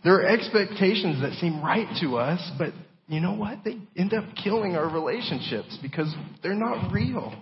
There 0.04 0.16
are 0.16 0.26
expectations 0.26 1.22
that 1.22 1.34
seem 1.34 1.62
right 1.62 1.88
to 2.02 2.18
us, 2.18 2.52
but 2.58 2.74
you 3.08 3.20
know 3.20 3.34
what? 3.34 3.60
They 3.64 3.78
end 3.96 4.14
up 4.14 4.24
killing 4.44 4.76
our 4.76 4.90
relationships 4.90 5.78
because 5.82 6.14
they're 6.42 6.56
not 6.56 6.92
real. 6.92 7.34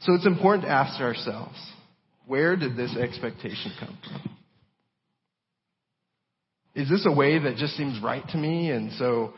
So 0.00 0.14
it's 0.14 0.26
important 0.26 0.64
to 0.64 0.70
ask 0.70 1.00
ourselves, 1.00 1.58
where 2.26 2.56
did 2.56 2.76
this 2.76 2.96
expectation 2.96 3.72
come 3.80 3.98
from? 4.02 4.36
Is 6.74 6.88
this 6.88 7.04
a 7.04 7.12
way 7.12 7.38
that 7.38 7.56
just 7.56 7.76
seems 7.76 8.00
right 8.02 8.26
to 8.28 8.38
me 8.38 8.70
and 8.70 8.92
so 8.92 9.34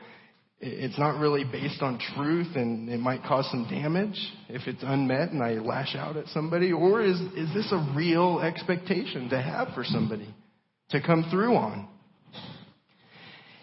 it's 0.61 0.99
not 0.99 1.18
really 1.18 1.42
based 1.42 1.82
on 1.82 1.99
truth 2.14 2.54
and 2.54 2.88
it 2.88 3.00
might 3.00 3.25
cause 3.25 3.49
some 3.50 3.66
damage 3.68 4.16
if 4.49 4.68
it's 4.68 4.82
unmet 4.82 5.30
and 5.30 5.42
I 5.42 5.54
lash 5.54 5.97
out 5.97 6.16
at 6.16 6.26
somebody? 6.28 6.73
Or 6.73 7.02
is, 7.02 7.18
is 7.37 7.52
this 7.54 7.73
a 7.73 7.94
real 7.97 8.40
expectation 8.40 9.30
to 9.30 9.40
have 9.40 9.68
for 9.75 9.82
somebody 9.82 10.32
to 10.90 11.00
come 11.00 11.25
through 11.30 11.56
on? 11.56 11.88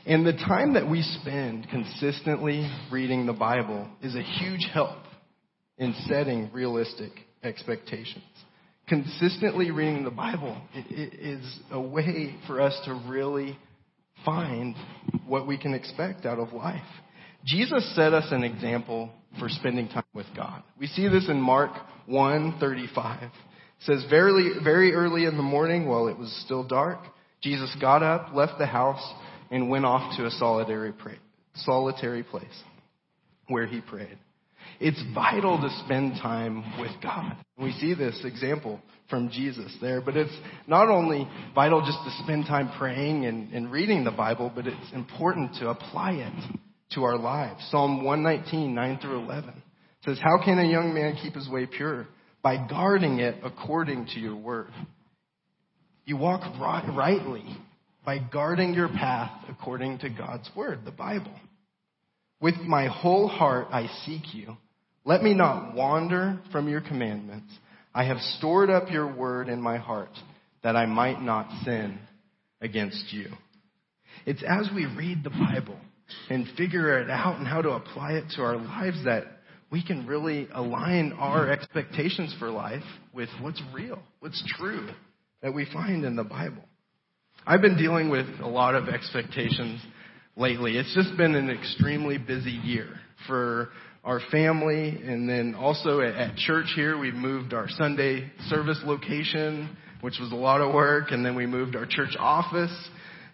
And 0.10 0.26
the 0.26 0.34
time 0.34 0.74
that 0.74 0.90
we 0.90 1.04
spend 1.22 1.70
consistently 1.70 2.68
reading 2.92 3.28
the 3.28 3.34
Bible 3.34 3.88
is 4.02 4.16
a 4.16 4.24
huge 4.24 4.68
help 4.74 4.98
in 5.78 5.94
setting 6.08 6.50
realistic 6.52 7.12
expectations. 7.44 8.24
Consistently 8.88 9.70
reading 9.70 10.04
the 10.04 10.10
Bible 10.10 10.60
is 10.74 11.60
a 11.70 11.80
way 11.80 12.36
for 12.48 12.60
us 12.60 12.76
to 12.86 13.00
really 13.08 13.56
find 14.26 14.76
what 15.28 15.46
we 15.46 15.60
can 15.60 15.76
expect 15.76 16.26
out 16.26 16.40
of 16.40 16.54
life. 16.54 16.82
Jesus 17.46 17.96
set 17.96 18.12
us 18.12 18.32
an 18.32 18.44
example 18.44 19.12
for 19.38 19.48
spending 19.48 19.90
time 19.90 20.04
with 20.16 20.26
God. 20.36 20.64
We 20.80 20.88
see 20.88 21.08
this 21.08 21.30
in 21.30 21.40
Mark 21.40 21.70
1:35. 22.08 23.26
It 23.26 23.32
says 23.82 24.04
very 24.10 24.58
very 24.64 24.96
early 24.96 25.26
in 25.26 25.38
the 25.38 25.44
morning 25.44 25.88
while 25.88 26.08
it 26.08 26.18
was 26.18 26.32
still 26.46 26.64
dark, 26.64 26.98
Jesus 27.42 27.74
got 27.80 28.02
up, 28.04 28.34
left 28.34 28.58
the 28.58 28.66
house, 28.66 29.14
and 29.52 29.70
went 29.70 29.86
off 29.86 30.16
to 30.18 30.26
a 30.26 30.32
solitary 30.32 30.94
solitary 31.56 32.24
place 32.24 32.46
where 33.48 33.66
he 33.66 33.82
prayed. 33.82 34.18
It's 34.80 35.02
vital 35.14 35.60
to 35.60 35.70
spend 35.86 36.14
time 36.22 36.80
with 36.80 36.92
God. 37.02 37.36
We 37.58 37.72
see 37.74 37.94
this 37.94 38.22
example 38.24 38.80
from 39.10 39.30
Jesus 39.30 39.76
there, 39.82 40.02
but 40.02 40.16
it's 40.16 40.36
not 40.68 40.90
only 40.90 41.28
vital 41.54 41.82
just 41.82 41.98
to 42.06 42.24
spend 42.24 42.46
time 42.46 42.72
praying 42.78 43.26
and, 43.26 43.52
and 43.52 43.72
reading 43.72 44.04
the 44.04 44.12
Bible, 44.12 44.52
but 44.54 44.68
it's 44.68 44.94
important 44.94 45.56
to 45.56 45.70
apply 45.70 46.12
it 46.12 46.58
to 46.94 47.04
our 47.04 47.18
lives. 47.18 47.66
Psalm 47.72 48.04
119, 48.04 48.74
9 48.74 49.00
through 49.02 49.24
11 49.24 49.54
says, 50.06 50.20
How 50.22 50.44
can 50.44 50.60
a 50.60 50.70
young 50.70 50.94
man 50.94 51.18
keep 51.22 51.34
his 51.34 51.50
way 51.50 51.66
pure? 51.66 52.08
By 52.42 52.68
guarding 52.70 53.20
it 53.20 53.36
according 53.44 54.08
to 54.14 54.20
your 54.20 54.36
word. 54.36 54.72
You 56.06 56.18
walk 56.18 56.42
rightly 56.60 57.46
by 58.06 58.20
guarding 58.20 58.74
your 58.74 58.88
path 58.88 59.46
according 59.50 60.00
to 60.00 60.10
God's 60.10 60.50
word, 60.56 60.80
the 60.86 60.92
Bible. 60.92 61.34
With 62.42 62.56
my 62.56 62.88
whole 62.88 63.28
heart 63.28 63.68
I 63.72 63.88
seek 64.06 64.34
you. 64.34 64.58
Let 65.06 65.24
me 65.24 65.34
not 65.34 65.76
wander 65.76 66.40
from 66.52 66.70
your 66.70 66.82
commandments. 66.82 67.52
I 67.94 68.06
have 68.06 68.20
stored 68.38 68.70
up 68.70 68.92
your 68.92 69.14
word 69.14 69.50
in 69.50 69.62
my 69.62 69.78
heart 69.78 70.12
that 70.64 70.76
I 70.76 70.86
might 70.86 71.22
not 71.22 71.50
sin 71.64 72.00
against 72.62 73.12
you. 73.12 73.28
It's 74.26 74.44
as 74.44 74.70
we 74.74 74.86
read 74.86 75.24
the 75.24 75.30
Bible 75.30 75.78
and 76.30 76.48
figure 76.58 77.00
it 77.00 77.10
out 77.10 77.38
and 77.38 77.48
how 77.48 77.62
to 77.62 77.72
apply 77.72 78.14
it 78.14 78.26
to 78.36 78.42
our 78.42 78.58
lives 78.58 79.04
that 79.06 79.24
we 79.72 79.84
can 79.84 80.08
really 80.08 80.48
align 80.54 81.14
our 81.14 81.50
expectations 81.50 82.36
for 82.40 82.50
life 82.50 82.84
with 83.14 83.30
what's 83.42 83.62
real, 83.74 84.00
what's 84.20 84.44
true 84.58 84.90
that 85.42 85.54
we 85.54 85.66
find 85.72 86.04
in 86.04 86.16
the 86.16 86.24
Bible. 86.24 86.64
I've 87.50 87.62
been 87.62 87.78
dealing 87.78 88.12
with 88.12 88.28
a 88.44 88.48
lot 88.48 88.76
of 88.76 88.90
expectations 88.90 89.82
lately. 90.38 90.78
It's 90.78 90.94
just 90.94 91.18
been 91.18 91.34
an 91.34 91.50
extremely 91.50 92.20
busy 92.20 92.52
year 92.52 92.90
for 93.26 93.70
our 94.04 94.20
family 94.32 94.90
and 94.90 95.28
then 95.28 95.56
also 95.56 96.00
at, 96.02 96.36
church 96.36 96.68
here 96.76 97.00
we've 97.00 97.16
moved 97.16 97.56
our 97.56 97.68
Sunday 97.68 98.32
service 98.50 98.80
location, 98.86 99.76
which 100.02 100.20
was 100.22 100.32
a 100.32 100.36
lot 100.36 100.62
of 100.62 100.76
work, 100.76 101.06
and 101.10 101.26
then 101.26 101.36
we 101.36 101.48
moved 101.48 101.76
our 101.76 101.88
church 101.90 102.16
office. 102.20 102.90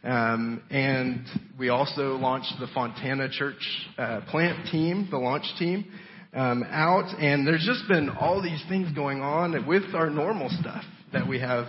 Um, 0.05 0.63
and 0.69 1.25
we 1.59 1.67
also 1.67 2.15
launched 2.15 2.53
the 2.61 2.67
Fontana 2.73 3.27
Church 3.29 3.59
uh, 3.97 4.21
plant 4.31 4.71
team, 4.71 5.09
the 5.11 5.17
launch 5.17 5.43
team, 5.59 5.91
um, 6.33 6.63
out. 6.69 7.13
And 7.19 7.45
there's 7.45 7.65
just 7.65 7.85
been 7.89 8.09
all 8.11 8.41
these 8.41 8.63
things 8.69 8.93
going 8.95 9.19
on 9.19 9.67
with 9.67 9.93
our 9.93 10.09
normal 10.09 10.47
stuff 10.61 10.85
that 11.11 11.27
we 11.27 11.37
have 11.41 11.67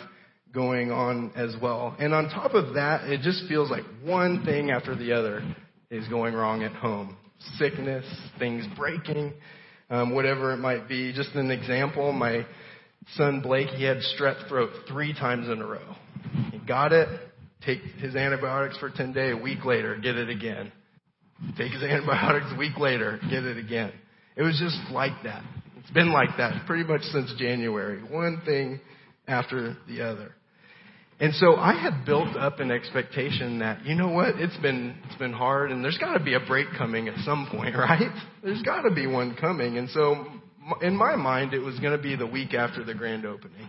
going 0.57 0.91
on 0.91 1.31
as 1.37 1.55
well. 1.61 1.95
And 2.01 2.15
on 2.15 2.31
top 2.31 2.55
of 2.55 2.75
that, 2.75 3.05
it 3.05 3.21
just 3.21 3.45
feels 3.47 3.71
like 3.71 3.85
one 4.03 4.45
thing 4.45 4.71
after 4.71 4.97
the 4.97 5.13
other 5.13 5.45
is 5.91 6.09
going 6.09 6.35
wrong 6.35 6.65
at 6.65 6.73
home 6.73 7.17
sickness, 7.59 8.07
things 8.39 8.65
breaking, 8.77 9.35
um, 9.91 10.15
whatever 10.15 10.53
it 10.53 10.57
might 10.57 10.89
be. 10.89 11.13
Just 11.13 11.35
an 11.35 11.51
example, 11.51 12.11
my 12.11 12.47
son 13.15 13.43
Blake, 13.43 13.69
he 13.69 13.85
had 13.85 13.99
strep 14.19 14.49
throat 14.49 14.71
three 14.89 15.13
times 15.13 15.49
in 15.49 15.61
a 15.61 15.67
row. 15.67 15.95
He 16.50 16.59
got 16.59 16.93
it, 16.93 17.09
take 17.65 17.83
his 17.99 18.17
antibiotics 18.17 18.78
for 18.78 18.89
10 18.91 19.13
days, 19.13 19.35
a 19.39 19.43
week 19.43 19.65
later, 19.67 19.97
get 19.97 20.17
it 20.17 20.30
again. 20.30 20.73
Take 21.59 21.73
his 21.73 21.83
antibiotics 21.83 22.47
a 22.52 22.59
week 22.59 22.78
later, 22.78 23.21
get 23.30 23.45
it 23.45 23.59
again. 23.59 23.93
It 24.37 24.43
was 24.43 24.59
just 24.59 24.91
like 24.91 25.23
that. 25.25 25.45
It's 25.78 25.91
been 25.91 26.13
like 26.13 26.30
that 26.39 26.67
pretty 26.67 26.85
much 26.85 27.02
since 27.02 27.33
January. 27.39 28.00
One 28.02 28.41
thing 28.47 28.80
after 29.28 29.76
the 29.87 30.02
other. 30.02 30.35
And 31.19 31.35
so 31.35 31.57
I 31.57 31.73
had 31.73 32.05
built 32.05 32.37
up 32.37 32.61
an 32.61 32.71
expectation 32.71 33.61
that, 33.61 33.87
you 33.87 33.95
know 33.95 34.09
what, 34.09 34.37
it's 34.37 34.57
been, 34.59 34.97
it's 35.07 35.17
been 35.17 35.33
hard 35.33 35.73
and 35.73 35.83
there's 35.83 35.97
gotta 35.97 36.23
be 36.23 36.35
a 36.35 36.41
break 36.41 36.67
coming 36.76 37.09
at 37.09 37.19
some 37.25 37.49
point, 37.50 37.75
right? 37.79 38.13
There's 38.43 38.63
gotta 38.63 38.93
be 38.95 39.07
one 39.07 39.35
coming. 39.35 39.79
And 39.79 39.89
so 39.91 40.26
in 40.83 40.95
my 40.95 41.17
mind, 41.17 41.55
it 41.55 41.61
was 41.61 41.79
gonna 41.81 42.00
be 42.00 42.17
the 42.17 42.26
week 42.26 42.52
after 42.52 42.85
the 42.85 42.95
grand 42.95 43.25
opening. 43.25 43.69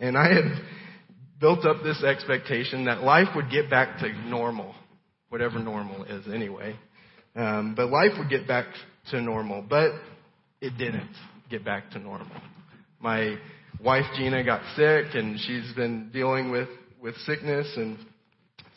And 0.00 0.16
I 0.16 0.32
had 0.32 0.62
built 1.40 1.66
up 1.66 1.82
this 1.82 2.02
expectation 2.02 2.86
that 2.86 3.02
life 3.02 3.28
would 3.36 3.50
get 3.50 3.68
back 3.68 3.98
to 3.98 4.08
normal, 4.28 4.74
whatever 5.28 5.58
normal 5.58 6.04
is 6.04 6.24
anyway. 6.32 6.74
Um, 7.36 7.74
but 7.76 7.90
life 7.90 8.12
would 8.18 8.30
get 8.30 8.48
back 8.48 8.66
to 9.10 9.20
normal, 9.20 9.62
but 9.68 9.92
it 10.60 10.78
didn't 10.78 11.10
get 11.50 11.64
back 11.64 11.90
to 11.90 11.98
normal. 11.98 12.30
My 13.00 13.36
wife 13.82 14.04
Gina 14.16 14.44
got 14.44 14.62
sick 14.76 15.14
and 15.14 15.38
she's 15.40 15.72
been 15.74 16.10
dealing 16.12 16.50
with, 16.50 16.68
with 17.00 17.16
sickness 17.18 17.72
and 17.76 17.98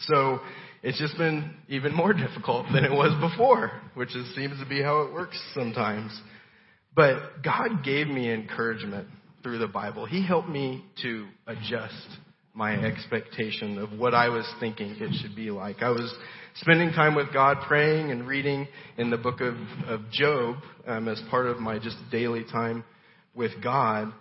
so 0.01 0.39
it's 0.83 0.99
just 0.99 1.17
been 1.17 1.55
even 1.67 1.93
more 1.93 2.13
difficult 2.13 2.67
than 2.73 2.85
it 2.85 2.91
was 2.91 3.13
before, 3.31 3.71
which 3.93 4.15
is, 4.15 4.35
seems 4.35 4.59
to 4.59 4.67
be 4.67 4.81
how 4.81 5.01
it 5.01 5.13
works 5.13 5.41
sometimes. 5.53 6.11
But 6.95 7.43
God 7.43 7.83
gave 7.83 8.07
me 8.07 8.31
encouragement 8.31 9.07
through 9.43 9.57
the 9.59 9.67
Bible. 9.67 10.05
He 10.05 10.25
helped 10.25 10.49
me 10.49 10.83
to 11.01 11.27
adjust 11.45 12.07
my 12.53 12.73
expectation 12.73 13.77
of 13.77 13.91
what 13.99 14.13
I 14.13 14.29
was 14.29 14.49
thinking 14.61 14.95
it 14.97 15.13
should 15.21 15.35
be 15.35 15.51
like. 15.51 15.81
I 15.81 15.89
was 15.89 16.15
spending 16.55 16.91
time 16.91 17.13
with 17.13 17.33
God, 17.33 17.57
praying 17.67 18.11
and 18.11 18.25
reading 18.25 18.67
in 18.97 19.09
the 19.09 19.17
book 19.17 19.41
of, 19.41 19.55
of 19.87 20.09
Job 20.09 20.55
um, 20.87 21.09
as 21.09 21.21
part 21.29 21.47
of 21.47 21.59
my 21.59 21.79
just 21.79 21.97
daily 22.11 22.45
time 22.45 22.85
with 23.35 23.51
God. 23.61 24.13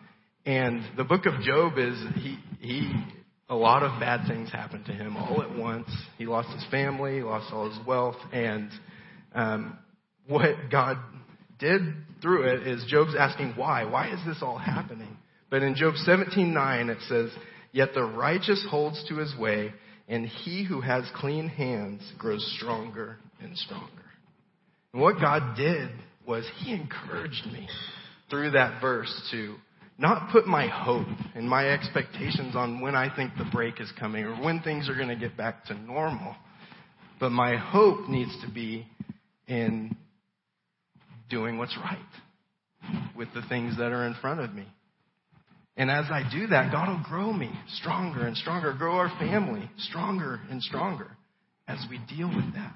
And 0.47 0.83
the 0.97 1.05
book 1.05 1.27
of 1.27 1.41
Job 1.41 1.79
is 1.79 1.99
he 2.17 2.39
he 2.61 2.93
a 3.49 3.55
lot 3.55 3.83
of 3.83 3.99
bad 4.01 4.27
things 4.27 4.51
happened 4.51 4.87
to 4.87 4.93
him 4.93 5.17
all 5.17 5.43
at 5.43 5.57
once. 5.57 5.89
He 6.19 6.27
lost 6.27 6.49
his 6.51 6.65
family, 6.71 7.23
lost 7.23 7.53
all 7.53 7.71
his 7.71 7.87
wealth, 7.87 8.17
and 8.33 8.71
um, 9.35 9.79
what 10.27 10.71
God 10.71 10.99
did 11.59 11.81
through 12.21 12.45
it 12.49 12.67
is 12.67 12.85
Job's 12.89 13.15
asking 13.19 13.55
why. 13.57 13.85
Why 13.85 14.13
is 14.13 14.21
this 14.27 14.39
all 14.43 14.59
happening? 14.59 15.17
But 15.51 15.63
in 15.63 15.77
Job 15.77 15.95
17:9 16.07 16.91
it 16.91 16.99
says, 17.09 17.31
"Yet 17.73 17.95
the 17.95 18.05
righteous 18.05 18.67
holds 18.71 19.03
to 19.09 19.17
his 19.17 19.35
way, 19.37 19.73
and 20.09 20.27
he 20.27 20.65
who 20.65 20.81
has 20.83 21.11
clean 21.15 21.49
hands 21.49 22.13
grows 22.19 22.45
stronger 22.59 23.19
and 23.41 23.57
stronger." 23.57 23.89
And 24.93 25.01
what 25.01 25.21
God 25.21 25.57
did 25.57 25.91
was 26.27 26.49
He 26.59 26.73
encouraged 26.73 27.47
me 27.47 27.69
through 28.31 28.53
that 28.53 28.81
verse 28.81 29.13
to 29.31 29.57
not 29.97 30.31
put 30.33 30.47
my 30.47 30.67
hope 30.67 31.07
and 31.35 31.49
my 31.49 31.69
expectations 31.69 32.57
on 32.57 32.81
when 32.81 32.95
I 32.95 33.15
think 33.15 33.33
the 33.39 33.49
break 33.53 33.81
is 33.81 33.93
coming 33.99 34.25
or 34.25 34.35
when 34.37 34.61
things 34.61 34.89
are 34.89 34.95
going 34.95 35.09
to 35.09 35.17
get 35.17 35.37
back 35.37 35.65
to 35.67 35.75
normal. 35.75 36.35
But 37.21 37.31
my 37.31 37.57
hope 37.57 38.09
needs 38.09 38.33
to 38.45 38.53
be 38.53 38.87
in 39.47 39.97
doing 41.31 41.59
what's 41.59 41.77
right 41.77 41.99
with 43.17 43.29
the 43.35 43.43
things 43.49 43.77
that 43.79 43.93
are 43.93 44.07
in 44.07 44.15
front 44.21 44.41
of 44.41 44.53
me. 44.53 44.67
And 45.77 45.91
as 45.91 46.07
I 46.11 46.23
do 46.31 46.47
that, 46.49 46.71
God 46.71 46.89
will 46.89 47.05
grow 47.05 47.33
me 47.33 47.51
stronger 47.77 48.27
and 48.27 48.37
stronger, 48.37 48.73
grow 48.73 48.97
our 48.97 49.11
family 49.19 49.69
stronger 49.79 50.41
and 50.51 50.63
stronger 50.63 51.17
as 51.67 51.85
we 51.91 51.99
deal 52.15 52.29
with 52.29 52.55
that. 52.55 52.75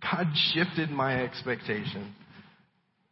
God 0.00 0.26
shifted 0.54 0.90
my 0.90 1.22
expectation, 1.24 2.14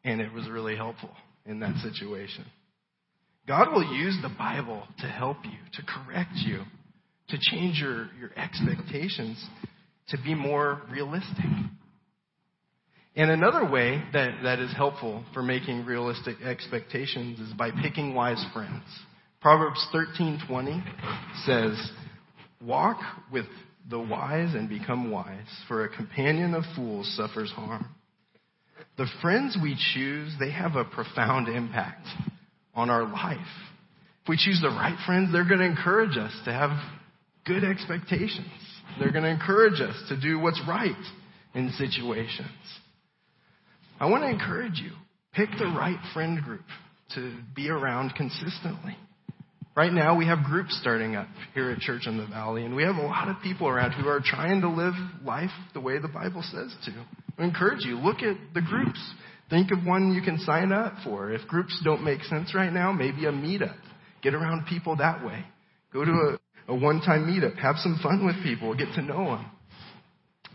and 0.05 0.21
it 0.21 0.33
was 0.33 0.49
really 0.49 0.77
helpful 0.77 1.11
in 1.45 1.61
that 1.61 1.75
situation. 1.79 2.45
God 3.47 3.73
will 3.73 3.95
use 3.97 4.19
the 4.23 4.35
Bible 4.37 4.83
to 4.99 5.07
help 5.07 5.39
you, 5.45 5.59
to 5.75 5.83
correct 5.83 6.33
you, 6.35 6.63
to 7.29 7.39
change 7.41 7.79
your, 7.79 8.09
your 8.19 8.31
expectations 8.37 9.45
to 10.09 10.19
be 10.23 10.35
more 10.35 10.83
realistic. 10.91 11.45
And 13.15 13.31
another 13.31 13.69
way 13.69 14.03
that, 14.13 14.43
that 14.43 14.59
is 14.59 14.73
helpful 14.75 15.25
for 15.33 15.43
making 15.43 15.87
realistic 15.87 16.37
expectations 16.45 17.41
is 17.41 17.53
by 17.55 17.71
picking 17.71 18.15
wise 18.15 18.45
friends. 18.53 18.85
Proverbs 19.41 19.87
13:20 19.95 20.83
says, 21.45 21.93
"Walk 22.61 22.99
with 23.33 23.47
the 23.89 23.99
wise 23.99 24.55
and 24.55 24.69
become 24.69 25.11
wise, 25.11 25.63
for 25.69 25.85
a 25.85 25.89
companion 25.89 26.53
of 26.55 26.65
fools 26.75 27.09
suffers 27.17 27.51
harm." 27.53 27.87
The 28.97 29.07
friends 29.23 29.57
we 29.63 29.77
choose, 29.95 30.35
they 30.39 30.51
have 30.51 30.75
a 30.77 30.85
profound 30.85 31.49
impact 31.49 32.07
on 32.77 32.91
our 32.91 33.05
life. 33.05 33.39
If 34.23 34.29
we 34.29 34.37
choose 34.37 34.61
the 34.63 34.69
right 34.69 34.97
friends, 35.07 35.33
they're 35.33 35.49
going 35.49 35.61
to 35.61 35.67
encourage 35.67 36.17
us 36.17 36.33
to 36.45 36.53
have 36.53 36.71
good 37.45 37.65
expectations. 37.65 38.47
They're 38.99 39.13
going 39.13 39.25
to 39.25 39.31
encourage 39.31 39.81
us 39.81 39.97
to 40.09 40.21
do 40.21 40.39
what's 40.39 40.61
right 40.69 40.93
in 41.55 41.71
situations. 41.73 42.49
I 43.99 44.07
want 44.07 44.23
to 44.25 44.29
encourage 44.29 44.79
you 44.79 44.91
pick 45.33 45.49
the 45.59 45.67
right 45.67 45.99
friend 46.15 46.43
group 46.43 46.65
to 47.15 47.35
be 47.55 47.69
around 47.69 48.15
consistently. 48.17 48.97
Right 49.77 49.93
now, 49.93 50.17
we 50.17 50.27
have 50.27 50.39
groups 50.45 50.79
starting 50.81 51.17
up 51.17 51.29
here 51.53 51.71
at 51.71 51.81
Church 51.81 52.07
in 52.07 52.17
the 52.17 52.27
Valley, 52.27 52.65
and 52.65 52.75
we 52.75 52.83
have 52.85 52.97
a 52.97 53.03
lot 53.03 53.29
of 53.29 53.37
people 53.43 53.69
around 53.69 53.93
who 53.93 54.09
are 54.09 54.23
trying 54.25 54.63
to 54.63 54.71
live 54.71 54.95
life 55.23 55.51
the 55.75 55.81
way 55.81 55.99
the 55.99 56.09
Bible 56.09 56.43
says 56.43 56.75
to. 56.87 56.93
I 57.39 57.45
encourage 57.45 57.85
you, 57.85 57.99
look 57.99 58.23
at 58.23 58.37
the 58.55 58.63
groups. 58.63 58.99
Think 59.49 59.71
of 59.71 59.85
one 59.85 60.13
you 60.13 60.23
can 60.23 60.39
sign 60.41 60.73
up 60.73 60.95
for. 61.05 61.31
If 61.31 61.47
groups 61.47 61.81
don't 61.85 62.03
make 62.03 62.23
sense 62.25 62.55
right 62.55 62.73
now, 62.73 62.93
maybe 62.93 63.27
a 63.27 63.33
meetup. 63.33 63.77
Get 64.23 64.35
around 64.35 64.67
people 64.67 64.97
that 64.97 65.25
way. 65.25 65.45
Go 65.93 66.05
to 66.05 66.11
a, 66.69 66.73
a 66.73 66.75
one-time 66.75 67.27
meetup. 67.27 67.57
Have 67.59 67.77
some 67.77 67.99
fun 68.03 68.27
with 68.27 68.43
people. 68.43 68.75
Get 68.75 68.93
to 68.97 69.03
know 69.03 69.37
them. 69.37 69.47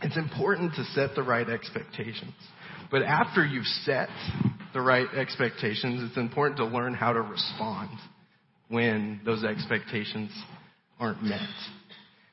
It's 0.02 0.16
important 0.16 0.74
to 0.74 0.84
set 0.84 1.14
the 1.14 1.22
right 1.22 1.48
expectations. 1.48 2.34
But 2.90 3.02
after 3.02 3.46
you've 3.46 3.66
set 3.84 4.08
the 4.74 4.80
right 4.80 5.06
expectations, 5.16 6.02
it's 6.06 6.18
important 6.18 6.58
to 6.58 6.66
learn 6.66 6.92
how 6.92 7.12
to 7.14 7.20
respond 7.20 7.90
when 8.68 9.20
those 9.24 9.44
expectations 9.44 10.30
aren't 10.98 11.22
met. 11.22 11.40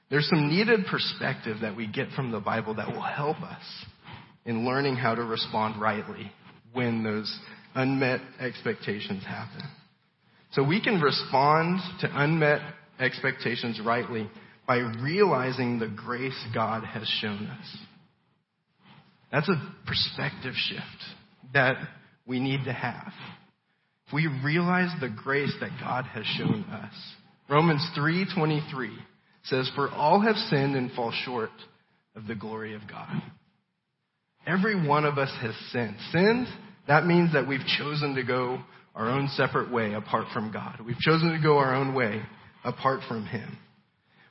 There's 0.10 0.28
some 0.28 0.50
needed 0.50 0.82
perspective 0.90 1.58
that 1.62 1.78
we 1.78 1.88
get 1.88 2.10
from 2.16 2.32
the 2.32 2.40
Bible 2.40 2.74
that 2.76 2.88
will 2.88 3.02
help 3.02 3.38
us 3.42 3.64
in 4.46 4.66
learning 4.66 4.96
how 4.96 5.16
to 5.16 5.24
respond 5.24 5.80
rightly 5.80 6.32
when 6.74 7.04
those 7.04 7.40
unmet 7.76 8.22
expectations 8.40 9.24
happen. 9.24 9.62
So 10.52 10.64
we 10.64 10.82
can 10.82 11.00
respond 11.00 11.80
to 12.02 12.10
unmet 12.12 12.62
expectations 13.00 13.80
rightly 13.84 14.30
by 14.68 14.78
realizing 14.78 15.80
the 15.80 15.88
grace 15.88 16.40
God 16.54 16.84
has 16.84 17.08
shown 17.22 17.48
us. 17.48 17.78
That's 19.32 19.50
a 19.50 19.74
perspective 19.86 20.54
shift 20.56 20.84
that 21.54 21.76
we 22.28 22.40
need 22.40 22.66
to 22.66 22.74
have 22.74 23.14
we 24.14 24.28
realize 24.44 24.90
the 25.00 25.10
grace 25.10 25.54
that 25.60 25.72
God 25.80 26.06
has 26.06 26.26
shown 26.26 26.64
us. 26.72 26.94
Romans 27.50 27.86
3:23 27.96 28.98
says 29.44 29.70
for 29.76 29.90
all 29.90 30.20
have 30.20 30.36
sinned 30.36 30.76
and 30.76 30.92
fall 30.92 31.12
short 31.12 31.52
of 32.16 32.28
the 32.28 32.36
glory 32.36 32.74
of 32.74 32.88
God. 32.88 33.22
Every 34.50 34.88
one 34.88 35.06
of 35.06 35.20
us 35.20 35.32
has 35.42 35.54
sinned. 35.72 35.96
Sinned, 36.12 36.48
that 36.88 37.06
means 37.06 37.34
that 37.34 37.48
we've 37.48 37.66
chosen 37.78 38.16
to 38.16 38.24
go 38.24 38.60
our 38.96 39.08
own 39.08 39.28
separate 39.36 39.72
way 39.72 39.94
apart 39.94 40.26
from 40.34 40.52
God. 40.52 40.80
We've 40.84 40.98
chosen 40.98 41.32
to 41.34 41.40
go 41.40 41.58
our 41.60 41.76
own 41.76 41.94
way 41.94 42.22
apart 42.64 43.02
from 43.08 43.26
Him. 43.28 43.58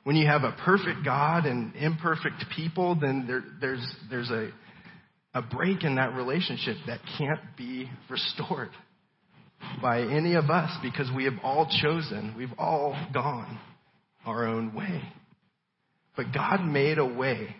When 0.03 0.17
you 0.17 0.27
have 0.27 0.43
a 0.43 0.55
perfect 0.65 1.05
God 1.05 1.45
and 1.45 1.73
imperfect 1.75 2.43
people, 2.53 2.97
then 2.99 3.25
there, 3.27 3.43
there's, 3.61 3.95
there's 4.09 4.29
a, 4.29 4.49
a 5.33 5.41
break 5.41 5.85
in 5.85 5.95
that 5.95 6.13
relationship 6.13 6.75
that 6.87 6.99
can't 7.17 7.39
be 7.57 7.89
restored 8.09 8.71
by 9.81 10.01
any 10.01 10.35
of 10.35 10.49
us 10.49 10.71
because 10.81 11.09
we 11.15 11.23
have 11.25 11.35
all 11.43 11.69
chosen, 11.81 12.33
we've 12.37 12.53
all 12.57 12.93
gone 13.13 13.57
our 14.25 14.47
own 14.47 14.73
way. 14.73 15.01
But 16.17 16.33
God 16.33 16.65
made 16.65 16.97
a 16.97 17.05
way 17.05 17.55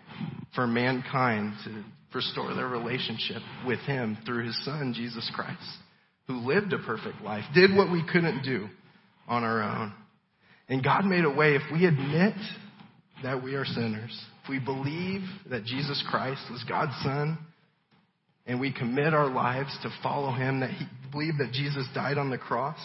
for 0.54 0.66
mankind 0.66 1.54
to 1.64 1.84
restore 2.14 2.54
their 2.54 2.68
relationship 2.68 3.42
with 3.66 3.80
Him 3.80 4.18
through 4.24 4.46
His 4.46 4.64
Son, 4.64 4.92
Jesus 4.96 5.30
Christ, 5.34 5.58
who 6.26 6.46
lived 6.46 6.72
a 6.72 6.78
perfect 6.78 7.20
life, 7.22 7.44
did 7.54 7.74
what 7.74 7.90
we 7.90 8.04
couldn't 8.10 8.42
do 8.42 8.68
on 9.28 9.44
our 9.44 9.62
own. 9.62 9.92
And 10.68 10.84
God 10.84 11.04
made 11.04 11.24
a 11.24 11.30
way 11.30 11.54
if 11.54 11.62
we 11.72 11.86
admit 11.86 12.34
that 13.22 13.42
we 13.42 13.54
are 13.54 13.64
sinners, 13.64 14.18
if 14.42 14.48
we 14.48 14.58
believe 14.58 15.22
that 15.50 15.64
Jesus 15.64 16.02
Christ 16.10 16.42
was 16.50 16.64
God's 16.68 16.94
Son, 17.02 17.38
and 18.46 18.60
we 18.60 18.72
commit 18.72 19.14
our 19.14 19.28
lives 19.28 19.76
to 19.82 19.90
follow 20.02 20.32
Him, 20.32 20.60
that 20.60 20.70
He 20.70 20.84
believe 21.12 21.38
that 21.38 21.52
Jesus 21.52 21.86
died 21.94 22.18
on 22.18 22.30
the 22.30 22.38
cross, 22.38 22.78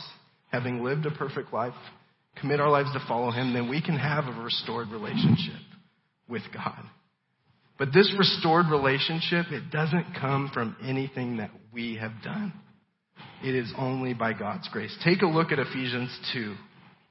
having 0.51 0.83
lived 0.83 1.05
a 1.05 1.11
perfect 1.11 1.53
life, 1.53 1.73
commit 2.39 2.59
our 2.59 2.69
lives 2.69 2.91
to 2.93 3.03
follow 3.07 3.31
Him, 3.31 3.53
then 3.53 3.69
we 3.69 3.81
can 3.81 3.95
have 3.97 4.25
a 4.25 4.41
restored 4.41 4.89
relationship 4.89 5.61
with 6.27 6.43
God. 6.53 6.83
But 7.77 7.93
this 7.93 8.13
restored 8.17 8.67
relationship, 8.71 9.47
it 9.51 9.69
doesn't 9.69 10.15
come 10.19 10.49
from 10.53 10.77
anything 10.81 11.37
that 11.37 11.51
we 11.73 11.95
have 11.95 12.13
done. 12.23 12.53
It 13.43 13.53
is 13.53 13.71
only 13.77 14.13
by 14.13 14.33
God's 14.33 14.67
grace. 14.69 14.95
Take 15.03 15.21
a 15.21 15.27
look 15.27 15.51
at 15.51 15.59
Ephesians 15.59 16.17
2, 16.33 16.55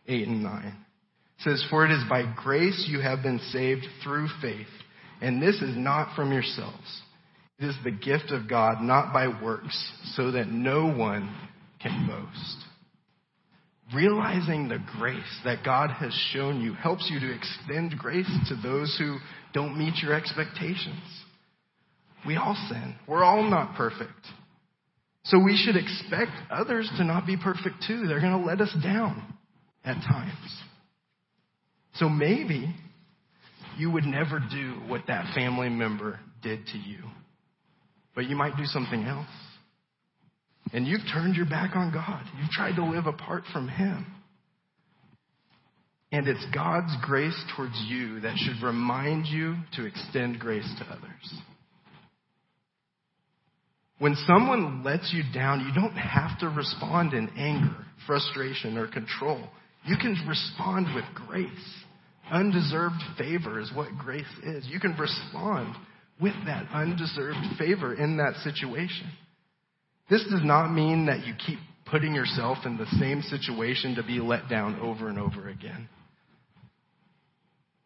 8 0.08 0.28
and 0.28 0.42
9. 0.42 0.66
It 0.66 1.42
says, 1.42 1.64
For 1.68 1.84
it 1.84 1.90
is 1.90 2.02
by 2.08 2.24
grace 2.42 2.86
you 2.88 3.00
have 3.00 3.22
been 3.22 3.40
saved 3.50 3.84
through 4.02 4.28
faith, 4.40 4.66
and 5.20 5.42
this 5.42 5.56
is 5.56 5.76
not 5.76 6.16
from 6.16 6.32
yourselves. 6.32 7.02
It 7.58 7.66
is 7.66 7.76
the 7.84 7.90
gift 7.90 8.30
of 8.30 8.48
God, 8.48 8.80
not 8.80 9.12
by 9.12 9.28
works, 9.42 9.92
so 10.14 10.32
that 10.32 10.48
no 10.48 10.86
one 10.86 11.34
can 11.80 12.06
boast. 12.06 12.73
Realizing 13.92 14.68
the 14.68 14.78
grace 14.98 15.40
that 15.44 15.64
God 15.64 15.90
has 15.90 16.12
shown 16.32 16.60
you 16.60 16.72
helps 16.72 17.10
you 17.10 17.20
to 17.20 17.34
extend 17.34 17.98
grace 17.98 18.30
to 18.48 18.56
those 18.56 18.96
who 18.98 19.18
don't 19.52 19.76
meet 19.76 20.02
your 20.02 20.14
expectations. 20.14 21.02
We 22.26 22.36
all 22.36 22.56
sin. 22.70 22.94
We're 23.06 23.24
all 23.24 23.42
not 23.42 23.76
perfect. 23.76 24.12
So 25.24 25.38
we 25.38 25.56
should 25.56 25.76
expect 25.76 26.32
others 26.50 26.90
to 26.96 27.04
not 27.04 27.26
be 27.26 27.36
perfect 27.36 27.84
too. 27.86 28.06
They're 28.06 28.20
going 28.20 28.40
to 28.40 28.46
let 28.46 28.60
us 28.60 28.74
down 28.82 29.22
at 29.84 29.94
times. 30.02 30.62
So 31.94 32.08
maybe 32.08 32.74
you 33.76 33.90
would 33.90 34.04
never 34.04 34.40
do 34.50 34.80
what 34.88 35.02
that 35.08 35.34
family 35.34 35.68
member 35.68 36.20
did 36.42 36.66
to 36.68 36.78
you 36.78 37.04
but 38.14 38.26
you 38.26 38.36
might 38.36 38.56
do 38.56 38.64
something 38.64 39.04
else. 39.04 39.26
And 40.72 40.86
you've 40.86 41.02
turned 41.12 41.36
your 41.36 41.46
back 41.46 41.76
on 41.76 41.92
God. 41.92 42.22
You've 42.40 42.50
tried 42.50 42.76
to 42.76 42.84
live 42.84 43.06
apart 43.06 43.44
from 43.52 43.68
Him. 43.68 44.06
And 46.10 46.28
it's 46.28 46.44
God's 46.54 46.94
grace 47.02 47.38
towards 47.56 47.74
you 47.88 48.20
that 48.20 48.36
should 48.36 48.64
remind 48.64 49.26
you 49.26 49.56
to 49.76 49.84
extend 49.84 50.38
grace 50.38 50.68
to 50.78 50.84
others. 50.84 51.40
When 53.98 54.16
someone 54.26 54.84
lets 54.84 55.12
you 55.12 55.22
down, 55.32 55.60
you 55.60 55.72
don't 55.74 55.96
have 55.96 56.38
to 56.40 56.48
respond 56.48 57.14
in 57.14 57.30
anger, 57.36 57.76
frustration, 58.06 58.76
or 58.76 58.86
control. 58.86 59.40
You 59.86 59.96
can 59.96 60.16
respond 60.28 60.88
with 60.94 61.04
grace. 61.26 61.48
Undeserved 62.30 63.02
favor 63.18 63.60
is 63.60 63.70
what 63.74 63.88
grace 63.98 64.24
is. 64.42 64.66
You 64.68 64.80
can 64.80 64.96
respond 64.96 65.74
with 66.20 66.34
that 66.46 66.66
undeserved 66.72 67.38
favor 67.58 67.94
in 67.94 68.16
that 68.18 68.34
situation. 68.42 69.08
This 70.10 70.22
does 70.30 70.44
not 70.44 70.72
mean 70.72 71.06
that 71.06 71.26
you 71.26 71.34
keep 71.46 71.58
putting 71.86 72.14
yourself 72.14 72.58
in 72.64 72.76
the 72.76 72.86
same 72.98 73.22
situation 73.22 73.94
to 73.94 74.02
be 74.02 74.20
let 74.20 74.48
down 74.48 74.78
over 74.80 75.08
and 75.08 75.18
over 75.18 75.48
again. 75.48 75.88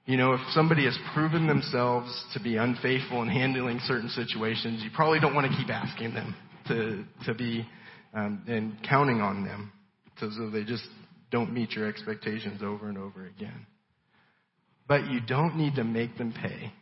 You 0.06 0.16
know, 0.16 0.32
if 0.32 0.40
somebody 0.52 0.86
has 0.86 0.98
proven 1.12 1.46
themselves 1.46 2.24
to 2.32 2.40
be 2.40 2.56
unfaithful 2.56 3.22
in 3.22 3.28
handling 3.28 3.78
certain 3.84 4.08
situations, 4.08 4.82
you 4.82 4.90
probably 4.94 5.20
don't 5.20 5.34
want 5.34 5.50
to 5.50 5.56
keep 5.56 5.68
asking 5.68 6.14
them 6.14 6.34
to, 6.68 7.04
to 7.26 7.34
be 7.34 7.66
um, 8.14 8.42
and 8.48 8.76
counting 8.88 9.20
on 9.20 9.44
them 9.44 9.70
so, 10.18 10.30
so 10.36 10.50
they 10.50 10.64
just 10.64 10.84
don't 11.30 11.52
meet 11.52 11.72
your 11.72 11.86
expectations 11.86 12.62
over 12.62 12.88
and 12.88 12.96
over 12.96 13.26
again. 13.26 13.66
But 14.86 15.10
you 15.10 15.20
don't 15.20 15.56
need 15.56 15.74
to 15.74 15.84
make 15.84 16.16
them 16.16 16.32
pay 16.32 16.72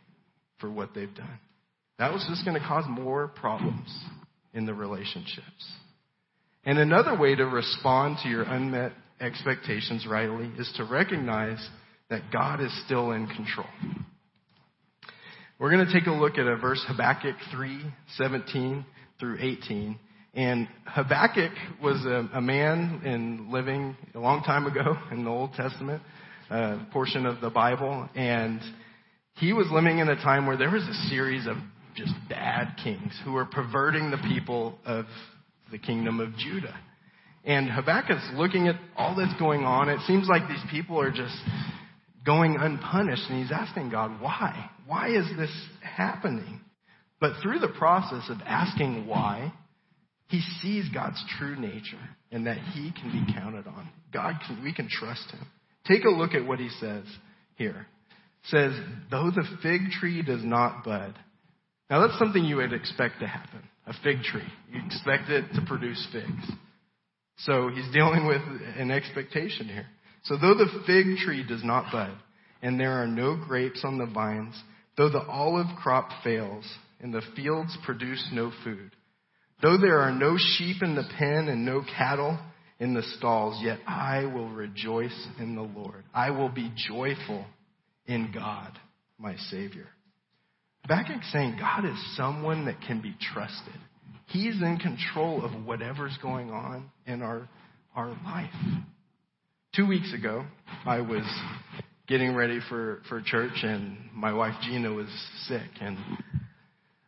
for 0.59 0.71
what 0.71 0.95
they've 0.95 1.13
done. 1.13 1.39
That 1.99 2.13
was 2.13 2.25
just 2.29 2.45
going 2.45 2.59
to 2.59 2.65
cause 2.65 2.85
more 2.87 3.27
problems 3.27 3.89
in 4.53 4.65
the 4.65 4.73
relationships. 4.73 5.71
And 6.65 6.79
another 6.79 7.17
way 7.17 7.35
to 7.35 7.45
respond 7.45 8.17
to 8.23 8.29
your 8.29 8.43
unmet 8.43 8.91
expectations 9.19 10.05
rightly 10.07 10.51
is 10.57 10.71
to 10.77 10.83
recognize 10.83 11.65
that 12.09 12.31
God 12.31 12.61
is 12.61 12.71
still 12.85 13.11
in 13.11 13.27
control. 13.27 13.67
We're 15.59 15.71
going 15.71 15.85
to 15.87 15.93
take 15.93 16.07
a 16.07 16.11
look 16.11 16.37
at 16.37 16.45
a 16.45 16.55
verse 16.57 16.83
Habakkuk 16.87 17.35
3, 17.51 17.81
17 18.17 18.85
through 19.19 19.37
18. 19.39 19.97
And 20.35 20.67
Habakkuk 20.85 21.51
was 21.81 22.05
a, 22.05 22.29
a 22.37 22.41
man 22.41 23.01
in 23.03 23.51
living 23.51 23.97
a 24.13 24.19
long 24.19 24.43
time 24.43 24.67
ago 24.67 24.95
in 25.11 25.23
the 25.23 25.29
Old 25.31 25.53
Testament 25.53 26.03
uh, 26.51 26.77
portion 26.93 27.25
of 27.25 27.41
the 27.41 27.49
Bible. 27.49 28.07
And 28.15 28.61
he 29.37 29.51
was 29.51 29.67
living 29.71 29.97
in 29.97 30.09
a 30.09 30.15
time 30.15 30.45
where 30.45 30.57
there 30.57 30.69
was 30.69 30.83
a 30.83 31.09
series 31.09 31.47
of 31.47 31.57
just 31.97 32.13
bad 32.29 32.75
kings 32.83 33.19
who 33.25 33.35
are 33.35 33.45
perverting 33.45 34.11
the 34.11 34.17
people 34.17 34.77
of 34.85 35.05
the 35.71 35.77
kingdom 35.77 36.19
of 36.19 36.35
Judah. 36.37 36.77
And 37.43 37.69
Habakkuk's 37.69 38.29
looking 38.35 38.67
at 38.67 38.75
all 38.95 39.15
that's 39.15 39.37
going 39.39 39.63
on. 39.63 39.89
It 39.89 39.99
seems 40.07 40.27
like 40.27 40.47
these 40.47 40.63
people 40.69 40.99
are 40.99 41.11
just 41.11 41.35
going 42.25 42.57
unpunished, 42.59 43.23
and 43.29 43.41
he's 43.41 43.51
asking 43.51 43.89
God, 43.89 44.21
why? 44.21 44.69
Why 44.85 45.09
is 45.09 45.25
this 45.37 45.51
happening? 45.81 46.61
But 47.19 47.41
through 47.41 47.59
the 47.59 47.73
process 47.77 48.29
of 48.29 48.37
asking 48.45 49.07
why, 49.07 49.53
he 50.27 50.41
sees 50.61 50.85
God's 50.93 51.23
true 51.39 51.59
nature 51.59 51.97
and 52.31 52.45
that 52.47 52.57
he 52.57 52.91
can 52.91 53.11
be 53.11 53.33
counted 53.33 53.65
on. 53.65 53.89
God 54.13 54.35
can, 54.45 54.61
we 54.63 54.73
can 54.73 54.89
trust 54.89 55.31
him. 55.31 55.47
Take 55.85 56.03
a 56.03 56.09
look 56.09 56.33
at 56.33 56.45
what 56.45 56.59
he 56.59 56.69
says 56.79 57.05
here 57.55 57.87
says, 58.49 58.73
Though 59.11 59.31
the 59.31 59.43
fig 59.61 59.91
tree 59.99 60.21
does 60.21 60.43
not 60.43 60.83
bud, 60.83 61.15
Now, 61.89 62.05
that's 62.05 62.19
something 62.19 62.43
you 62.43 62.57
would 62.57 62.73
expect 62.73 63.19
to 63.21 63.27
happen 63.27 63.63
a 63.87 63.93
fig 64.03 64.21
tree. 64.21 64.47
You 64.71 64.81
expect 64.85 65.29
it 65.29 65.45
to 65.55 65.61
produce 65.65 66.05
figs. 66.11 66.51
So 67.37 67.69
he's 67.69 67.89
dealing 67.93 68.27
with 68.27 68.41
an 68.77 68.91
expectation 68.91 69.67
here. 69.67 69.85
So 70.23 70.35
though 70.35 70.55
the 70.55 70.83
fig 70.85 71.17
tree 71.17 71.45
does 71.47 71.63
not 71.63 71.91
bud, 71.91 72.11
and 72.61 72.79
there 72.79 73.01
are 73.01 73.07
no 73.07 73.37
grapes 73.37 73.85
on 73.85 73.97
the 73.97 74.05
vines, 74.05 74.61
though 74.97 75.09
the 75.09 75.23
olive 75.23 75.67
crop 75.81 76.09
fails, 76.23 76.65
and 76.99 77.13
the 77.13 77.21
fields 77.35 77.77
produce 77.85 78.27
no 78.33 78.51
food, 78.63 78.91
though 79.61 79.77
there 79.77 79.99
are 79.99 80.11
no 80.11 80.35
sheep 80.37 80.81
in 80.81 80.95
the 80.95 81.07
pen 81.17 81.47
and 81.47 81.65
no 81.65 81.83
cattle 81.97 82.37
in 82.79 82.93
the 82.93 83.03
stalls, 83.17 83.61
yet 83.63 83.79
I 83.87 84.25
will 84.25 84.49
rejoice 84.49 85.27
in 85.39 85.55
the 85.55 85.61
Lord. 85.61 86.03
I 86.13 86.31
will 86.31 86.49
be 86.49 86.71
joyful 86.75 87.45
in 88.05 88.31
God, 88.33 88.77
my 89.17 89.35
Savior. 89.49 89.87
Habakkuk's 90.83 91.31
saying 91.31 91.57
God 91.59 91.85
is 91.85 92.15
someone 92.15 92.65
that 92.65 92.81
can 92.81 93.01
be 93.01 93.15
trusted. 93.33 93.75
He's 94.27 94.61
in 94.61 94.77
control 94.77 95.43
of 95.43 95.65
whatever's 95.65 96.17
going 96.21 96.49
on 96.49 96.91
in 97.05 97.21
our, 97.21 97.47
our 97.95 98.09
life. 98.09 98.51
Two 99.75 99.87
weeks 99.87 100.13
ago, 100.13 100.45
I 100.85 101.01
was 101.01 101.23
getting 102.07 102.33
ready 102.33 102.59
for, 102.69 103.01
for 103.09 103.21
church 103.21 103.63
and 103.63 103.97
my 104.13 104.31
wife 104.31 104.55
Gina 104.63 104.91
was 104.91 105.07
sick 105.47 105.69
and 105.81 105.97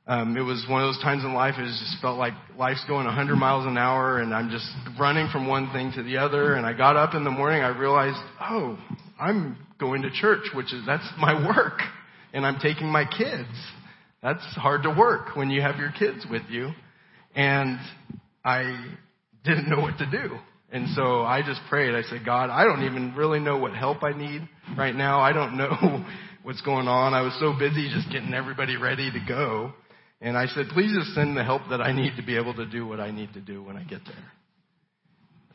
um, 0.07 0.35
it 0.35 0.41
was 0.41 0.65
one 0.69 0.81
of 0.81 0.93
those 0.93 1.01
times 1.01 1.23
in 1.23 1.33
life 1.33 1.55
it 1.57 1.65
just 1.65 2.01
felt 2.01 2.17
like 2.17 2.33
life's 2.57 2.83
going 2.85 3.05
100 3.05 3.35
miles 3.37 3.65
an 3.65 3.77
hour 3.77 4.19
and 4.19 4.33
I'm 4.33 4.49
just 4.49 4.67
running 4.99 5.29
from 5.31 5.47
one 5.47 5.71
thing 5.71 5.93
to 5.95 6.03
the 6.03 6.17
other 6.17 6.55
and 6.55 6.65
I 6.65 6.73
got 6.73 6.97
up 6.97 7.15
in 7.15 7.23
the 7.23 7.31
morning 7.31 7.61
I 7.61 7.69
realized 7.69 8.17
oh 8.41 8.77
I'm 9.17 9.57
going 9.79 10.01
to 10.01 10.11
church 10.11 10.49
which 10.53 10.73
is 10.73 10.85
that's 10.85 11.07
my 11.17 11.47
work 11.47 11.79
and 12.33 12.45
I'm 12.45 12.59
taking 12.59 12.87
my 12.87 13.05
kids 13.05 13.49
that's 14.21 14.43
hard 14.55 14.83
to 14.83 14.89
work 14.89 15.35
when 15.35 15.49
you 15.49 15.61
have 15.61 15.77
your 15.77 15.91
kids 15.97 16.25
with 16.29 16.43
you 16.49 16.71
and 17.35 17.77
I 18.43 18.93
didn't 19.43 19.69
know 19.69 19.79
what 19.79 19.97
to 19.99 20.09
do 20.09 20.37
and 20.71 20.87
so 20.95 21.21
I 21.21 21.41
just 21.41 21.61
prayed. 21.69 21.95
I 21.95 22.03
said, 22.03 22.23
God, 22.25 22.49
I 22.49 22.63
don't 22.63 22.83
even 22.83 23.15
really 23.15 23.39
know 23.39 23.57
what 23.57 23.73
help 23.73 24.03
I 24.03 24.11
need 24.11 24.47
right 24.77 24.95
now. 24.95 25.19
I 25.19 25.33
don't 25.33 25.57
know 25.57 26.05
what's 26.43 26.61
going 26.61 26.87
on. 26.87 27.13
I 27.13 27.21
was 27.21 27.35
so 27.39 27.53
busy 27.57 27.89
just 27.91 28.11
getting 28.11 28.33
everybody 28.33 28.77
ready 28.77 29.11
to 29.11 29.19
go. 29.27 29.73
And 30.21 30.37
I 30.37 30.45
said, 30.47 30.67
please 30.69 30.95
just 30.95 31.15
send 31.15 31.35
the 31.35 31.43
help 31.43 31.63
that 31.71 31.81
I 31.81 31.93
need 31.93 32.17
to 32.17 32.23
be 32.23 32.35
able 32.35 32.53
to 32.55 32.65
do 32.65 32.85
what 32.85 32.99
I 32.99 33.09
need 33.09 33.33
to 33.33 33.41
do 33.41 33.63
when 33.63 33.77
I 33.77 33.83
get 33.83 34.01
there. 34.05 34.31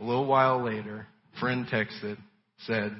A 0.01 0.05
little 0.05 0.27
while 0.27 0.65
later, 0.65 1.07
friend 1.39 1.67
texted, 1.67 2.17
said 2.67 2.97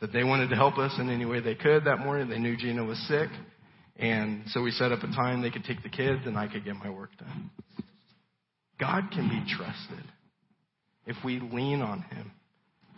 that 0.00 0.12
they 0.12 0.24
wanted 0.24 0.50
to 0.50 0.56
help 0.56 0.78
us 0.78 0.94
in 0.98 1.10
any 1.10 1.24
way 1.24 1.40
they 1.40 1.54
could 1.54 1.84
that 1.84 1.98
morning. 1.98 2.28
They 2.28 2.38
knew 2.38 2.56
Gina 2.56 2.84
was 2.84 2.98
sick. 3.08 3.28
And 3.96 4.44
so 4.48 4.62
we 4.62 4.70
set 4.70 4.92
up 4.92 5.02
a 5.02 5.08
time 5.08 5.42
they 5.42 5.50
could 5.50 5.64
take 5.64 5.82
the 5.82 5.88
kids 5.88 6.22
and 6.24 6.38
I 6.38 6.46
could 6.46 6.64
get 6.64 6.76
my 6.76 6.90
work 6.90 7.10
done. 7.18 7.50
God 8.78 9.10
can 9.12 9.28
be 9.28 9.42
trusted 9.56 10.04
if 11.06 11.16
we 11.24 11.40
lean 11.40 11.82
on 11.82 12.02
Him. 12.02 12.30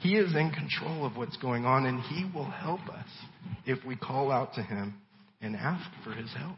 He 0.01 0.17
is 0.17 0.35
in 0.35 0.51
control 0.51 1.07
of 1.07 1.17
what's 1.17 1.37
going 1.39 1.67
on, 1.67 1.85
and 1.85 2.01
He 2.01 2.25
will 2.35 2.51
help 2.51 2.81
us 2.89 3.07
if 3.67 3.85
we 3.85 3.97
call 3.97 4.31
out 4.31 4.55
to 4.55 4.63
Him 4.63 4.95
and 5.41 5.55
ask 5.55 5.89
for 6.05 6.13
His 6.13 6.31
help. 6.35 6.57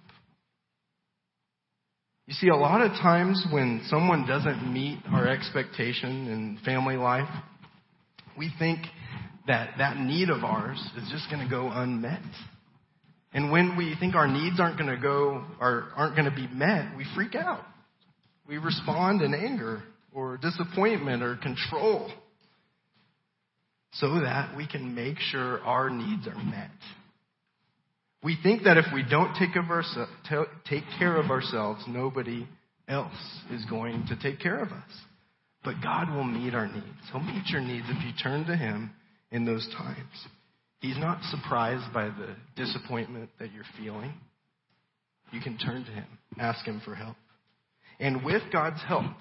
You 2.27 2.35
see, 2.35 2.49
a 2.49 2.57
lot 2.57 2.83
of 2.83 2.93
times 2.93 3.45
when 3.51 3.83
someone 3.89 4.27
doesn't 4.27 4.73
meet 4.73 5.01
our 5.11 5.29
expectation 5.29 6.29
in 6.29 6.59
family 6.65 6.97
life, 6.97 7.29
we 8.39 8.51
think 8.59 8.81
that 9.47 9.75
that 9.79 9.97
need 9.99 10.31
of 10.31 10.45
ours 10.45 10.79
is 10.97 11.09
just 11.11 11.29
going 11.31 11.43
to 11.43 11.51
go 11.51 11.69
unmet. 11.73 12.23
And 13.35 13.51
when 13.51 13.77
we 13.77 13.95
think 13.99 14.15
our 14.15 14.29
needs 14.29 14.61
aren't 14.61 14.79
going 14.79 14.95
to 14.95 15.01
go 15.01 15.45
or 15.61 15.89
aren't 15.97 16.17
going 16.17 16.31
to 16.31 16.35
be 16.35 16.47
met, 16.49 16.97
we 16.97 17.07
freak 17.15 17.35
out. 17.35 17.65
We 18.47 18.59
respond 18.59 19.23
in 19.23 19.35
anger 19.35 19.83
or 20.15 20.37
disappointment 20.37 21.23
or 21.23 21.37
control 21.37 22.11
so 23.93 24.21
that 24.21 24.57
we 24.57 24.67
can 24.67 24.95
make 24.95 25.19
sure 25.19 25.61
our 25.61 25.91
needs 25.91 26.27
are 26.27 26.45
met. 26.45 26.71
We 28.23 28.37
think 28.43 28.65
that 28.65 28.77
if 28.77 28.87
we 28.95 29.03
don't 29.03 29.35
take, 29.35 29.57
our, 29.57 30.47
take 30.69 30.85
care 30.99 31.17
of 31.17 31.31
ourselves, 31.31 31.83
nobody 31.89 32.47
else 32.89 33.41
is 33.51 33.65
going 33.65 34.07
to 34.09 34.17
take 34.17 34.41
care 34.41 34.61
of 34.61 34.69
us. 34.69 34.91
But 35.65 35.77
God 35.83 36.15
will 36.15 36.25
meet 36.25 36.55
our 36.55 36.67
needs. 36.67 36.87
He'll 37.11 37.23
meet 37.23 37.47
your 37.49 37.61
needs 37.61 37.87
if 37.89 38.05
you 38.05 38.13
turn 38.23 38.45
to 38.47 38.57
Him 38.57 38.91
in 39.33 39.45
those 39.45 39.67
times. 39.77 40.29
He's 40.81 40.99
not 40.99 41.23
surprised 41.25 41.93
by 41.93 42.07
the 42.07 42.37
disappointment 42.55 43.31
that 43.41 43.53
you're 43.53 43.65
feeling. 43.79 44.13
You 45.33 45.41
can 45.41 45.59
turn 45.59 45.85
to 45.85 45.91
Him, 45.91 46.07
ask 46.39 46.65
Him 46.65 46.81
for 46.85 46.95
help. 46.95 47.17
And 47.99 48.25
with 48.25 48.43
God's 48.53 48.83
help, 48.87 49.17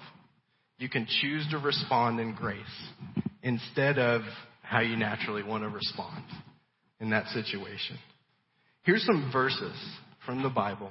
you 0.78 0.88
can 0.88 1.06
choose 1.20 1.46
to 1.50 1.58
respond 1.58 2.20
in 2.20 2.34
grace 2.34 2.60
instead 3.42 3.98
of 3.98 4.22
how 4.62 4.80
you 4.80 4.96
naturally 4.96 5.42
want 5.42 5.62
to 5.62 5.68
respond 5.68 6.24
in 7.00 7.10
that 7.10 7.26
situation. 7.28 7.98
Here's 8.82 9.04
some 9.04 9.30
verses 9.32 9.76
from 10.26 10.42
the 10.42 10.48
Bible 10.48 10.90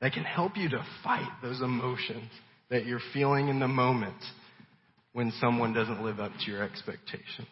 that 0.00 0.12
can 0.12 0.24
help 0.24 0.56
you 0.56 0.68
to 0.68 0.84
fight 1.02 1.30
those 1.42 1.60
emotions 1.62 2.30
that 2.70 2.86
you're 2.86 3.00
feeling 3.12 3.48
in 3.48 3.60
the 3.60 3.68
moment 3.68 4.16
when 5.12 5.32
someone 5.40 5.72
doesn't 5.72 6.02
live 6.02 6.20
up 6.20 6.32
to 6.44 6.50
your 6.50 6.62
expectations. 6.62 7.48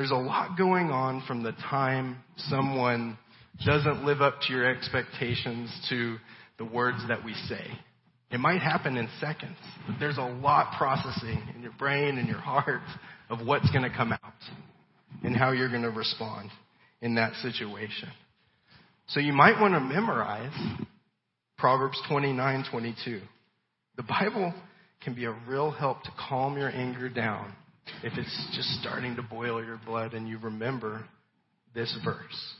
There's 0.00 0.12
a 0.12 0.14
lot 0.14 0.56
going 0.56 0.86
on 0.90 1.22
from 1.28 1.42
the 1.42 1.52
time 1.52 2.16
someone 2.48 3.18
doesn't 3.66 4.06
live 4.06 4.22
up 4.22 4.40
to 4.40 4.52
your 4.54 4.64
expectations 4.64 5.70
to 5.90 6.16
the 6.56 6.64
words 6.64 6.96
that 7.08 7.22
we 7.22 7.34
say. 7.34 7.66
It 8.30 8.40
might 8.40 8.62
happen 8.62 8.96
in 8.96 9.10
seconds, 9.20 9.58
but 9.86 9.96
there's 10.00 10.16
a 10.16 10.22
lot 10.22 10.78
processing 10.78 11.42
in 11.54 11.60
your 11.60 11.74
brain 11.78 12.16
and 12.16 12.26
your 12.26 12.38
heart 12.38 12.80
of 13.28 13.46
what's 13.46 13.70
going 13.72 13.82
to 13.82 13.94
come 13.94 14.10
out 14.10 14.22
and 15.22 15.36
how 15.36 15.52
you're 15.52 15.68
going 15.68 15.82
to 15.82 15.90
respond 15.90 16.48
in 17.02 17.16
that 17.16 17.34
situation. 17.42 18.08
So 19.08 19.20
you 19.20 19.34
might 19.34 19.60
want 19.60 19.74
to 19.74 19.80
memorize 19.80 20.78
Proverbs 21.58 22.00
29:22. 22.10 23.20
The 23.98 24.02
Bible 24.04 24.54
can 25.04 25.14
be 25.14 25.26
a 25.26 25.36
real 25.46 25.70
help 25.70 26.04
to 26.04 26.10
calm 26.26 26.56
your 26.56 26.70
anger 26.70 27.10
down 27.10 27.54
if 28.02 28.16
it's 28.16 28.48
just 28.54 28.68
starting 28.80 29.16
to 29.16 29.22
boil 29.22 29.64
your 29.64 29.80
blood 29.84 30.14
and 30.14 30.28
you 30.28 30.38
remember 30.38 31.04
this 31.74 31.94
verse. 32.04 32.54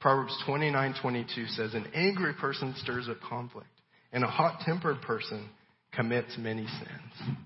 Proverbs 0.00 0.36
29:22 0.46 1.48
says 1.48 1.74
an 1.74 1.86
angry 1.94 2.32
person 2.34 2.74
stirs 2.78 3.08
up 3.08 3.20
conflict 3.20 3.66
and 4.12 4.24
a 4.24 4.28
hot 4.28 4.60
tempered 4.64 5.00
person 5.02 5.48
commits 5.92 6.36
many 6.38 6.66
sins. 6.66 7.36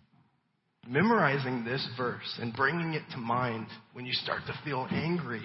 Memorizing 0.86 1.64
this 1.64 1.86
verse 1.96 2.38
and 2.40 2.54
bringing 2.54 2.94
it 2.94 3.02
to 3.12 3.18
mind 3.18 3.66
when 3.92 4.04
you 4.04 4.12
start 4.12 4.42
to 4.46 4.60
feel 4.64 4.86
angry 4.90 5.42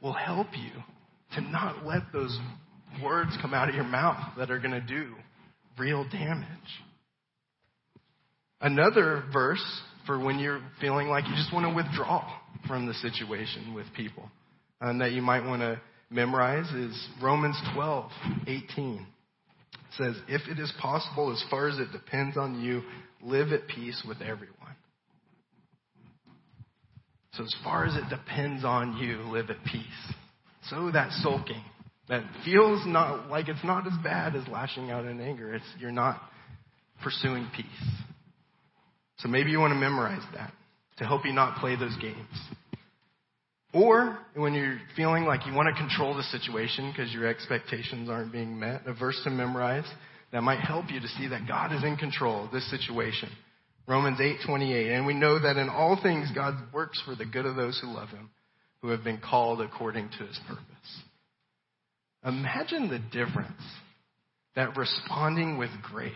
will 0.00 0.12
help 0.12 0.46
you 0.52 0.70
to 1.34 1.40
not 1.40 1.84
let 1.84 2.02
those 2.12 2.38
words 3.02 3.36
come 3.42 3.54
out 3.54 3.68
of 3.68 3.74
your 3.74 3.84
mouth 3.84 4.36
that 4.38 4.50
are 4.50 4.58
going 4.58 4.70
to 4.72 4.80
do 4.80 5.14
real 5.78 6.04
damage. 6.10 6.46
Another 8.60 9.24
verse 9.32 9.80
for 10.10 10.18
when 10.18 10.40
you're 10.40 10.60
feeling 10.80 11.06
like 11.06 11.24
you 11.28 11.34
just 11.36 11.52
want 11.52 11.64
to 11.64 11.72
withdraw 11.72 12.28
from 12.66 12.84
the 12.84 12.94
situation 12.94 13.72
with 13.72 13.86
people 13.96 14.28
and 14.80 15.00
that 15.00 15.12
you 15.12 15.22
might 15.22 15.46
want 15.46 15.62
to 15.62 15.80
memorize 16.10 16.68
is 16.72 17.08
Romans 17.22 17.56
12, 17.74 18.10
18 18.48 19.06
says, 19.96 20.16
If 20.26 20.48
it 20.48 20.58
is 20.58 20.72
possible, 20.82 21.30
as 21.30 21.44
far 21.48 21.68
as 21.68 21.78
it 21.78 21.92
depends 21.92 22.36
on 22.36 22.60
you, 22.60 22.82
live 23.22 23.52
at 23.52 23.68
peace 23.68 24.02
with 24.04 24.20
everyone. 24.20 24.56
So, 27.34 27.44
as 27.44 27.54
far 27.62 27.86
as 27.86 27.94
it 27.94 28.08
depends 28.10 28.64
on 28.64 28.96
you, 28.96 29.18
live 29.30 29.48
at 29.48 29.64
peace. 29.64 29.84
So, 30.70 30.90
that 30.90 31.12
sulking 31.22 31.62
that 32.08 32.24
feels 32.44 32.84
not 32.84 33.28
like 33.30 33.48
it's 33.48 33.62
not 33.62 33.86
as 33.86 33.92
bad 34.02 34.34
as 34.34 34.48
lashing 34.48 34.90
out 34.90 35.04
in 35.04 35.20
anger, 35.20 35.54
it's 35.54 35.64
you're 35.78 35.92
not 35.92 36.20
pursuing 37.00 37.46
peace. 37.54 38.09
So, 39.22 39.28
maybe 39.28 39.50
you 39.50 39.58
want 39.58 39.72
to 39.72 39.78
memorize 39.78 40.22
that 40.34 40.52
to 40.98 41.04
help 41.04 41.24
you 41.24 41.32
not 41.32 41.58
play 41.58 41.76
those 41.76 41.96
games. 41.96 42.16
Or 43.72 44.18
when 44.34 44.54
you're 44.54 44.78
feeling 44.96 45.24
like 45.24 45.46
you 45.46 45.54
want 45.54 45.74
to 45.74 45.80
control 45.80 46.16
the 46.16 46.24
situation 46.24 46.90
because 46.90 47.12
your 47.12 47.26
expectations 47.26 48.08
aren't 48.10 48.32
being 48.32 48.58
met, 48.58 48.82
a 48.86 48.94
verse 48.94 49.20
to 49.24 49.30
memorize 49.30 49.84
that 50.32 50.42
might 50.42 50.60
help 50.60 50.90
you 50.90 51.00
to 51.00 51.08
see 51.08 51.28
that 51.28 51.46
God 51.46 51.72
is 51.72 51.84
in 51.84 51.96
control 51.96 52.44
of 52.44 52.50
this 52.50 52.68
situation. 52.70 53.28
Romans 53.86 54.20
8:28, 54.20 54.92
and 54.92 55.06
we 55.06 55.14
know 55.14 55.38
that 55.38 55.56
in 55.56 55.68
all 55.68 55.96
things 56.00 56.30
God 56.32 56.72
works 56.72 57.00
for 57.00 57.14
the 57.14 57.24
good 57.24 57.46
of 57.46 57.56
those 57.56 57.78
who 57.80 57.88
love 57.88 58.08
him, 58.10 58.30
who 58.82 58.88
have 58.88 59.04
been 59.04 59.18
called 59.18 59.60
according 59.60 60.08
to 60.10 60.26
his 60.26 60.38
purpose. 60.46 61.02
Imagine 62.24 62.88
the 62.88 62.98
difference 62.98 63.62
that 64.54 64.76
responding 64.76 65.58
with 65.58 65.70
grace 65.82 66.12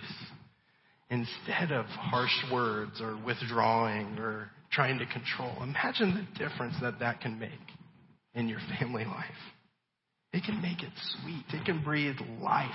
instead 1.11 1.73
of 1.73 1.87
harsh 1.87 2.53
words 2.53 3.01
or 3.01 3.19
withdrawing 3.25 4.19
or 4.19 4.51
trying 4.73 4.99
to 4.99 5.07
control. 5.07 5.63
Imagine 5.63 6.15
the 6.15 6.39
difference 6.39 6.75
that 6.81 6.99
that 7.01 7.21
can 7.21 7.39
make 7.39 7.51
in 8.35 8.49
your 8.49 8.61
family 8.79 9.05
life. 9.05 9.25
It 10.33 10.43
can 10.45 10.61
make 10.61 10.83
it 10.83 10.93
sweet. 11.23 11.45
It 11.61 11.65
can 11.65 11.85
breathe 11.85 12.17
life 12.41 12.71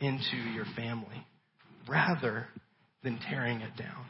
into 0.00 0.36
your 0.54 0.64
family 0.74 1.26
rather 1.88 2.46
than 3.02 3.18
tearing 3.28 3.60
it 3.60 3.76
down. 3.76 4.06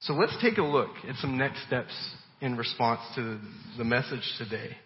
So 0.00 0.14
let's 0.14 0.36
take 0.42 0.58
a 0.58 0.62
look 0.62 0.90
at 1.08 1.14
some 1.16 1.38
next 1.38 1.64
steps 1.66 1.92
in 2.40 2.56
response 2.56 3.00
to 3.14 3.38
the 3.78 3.84
message 3.84 4.34
today. 4.38 4.76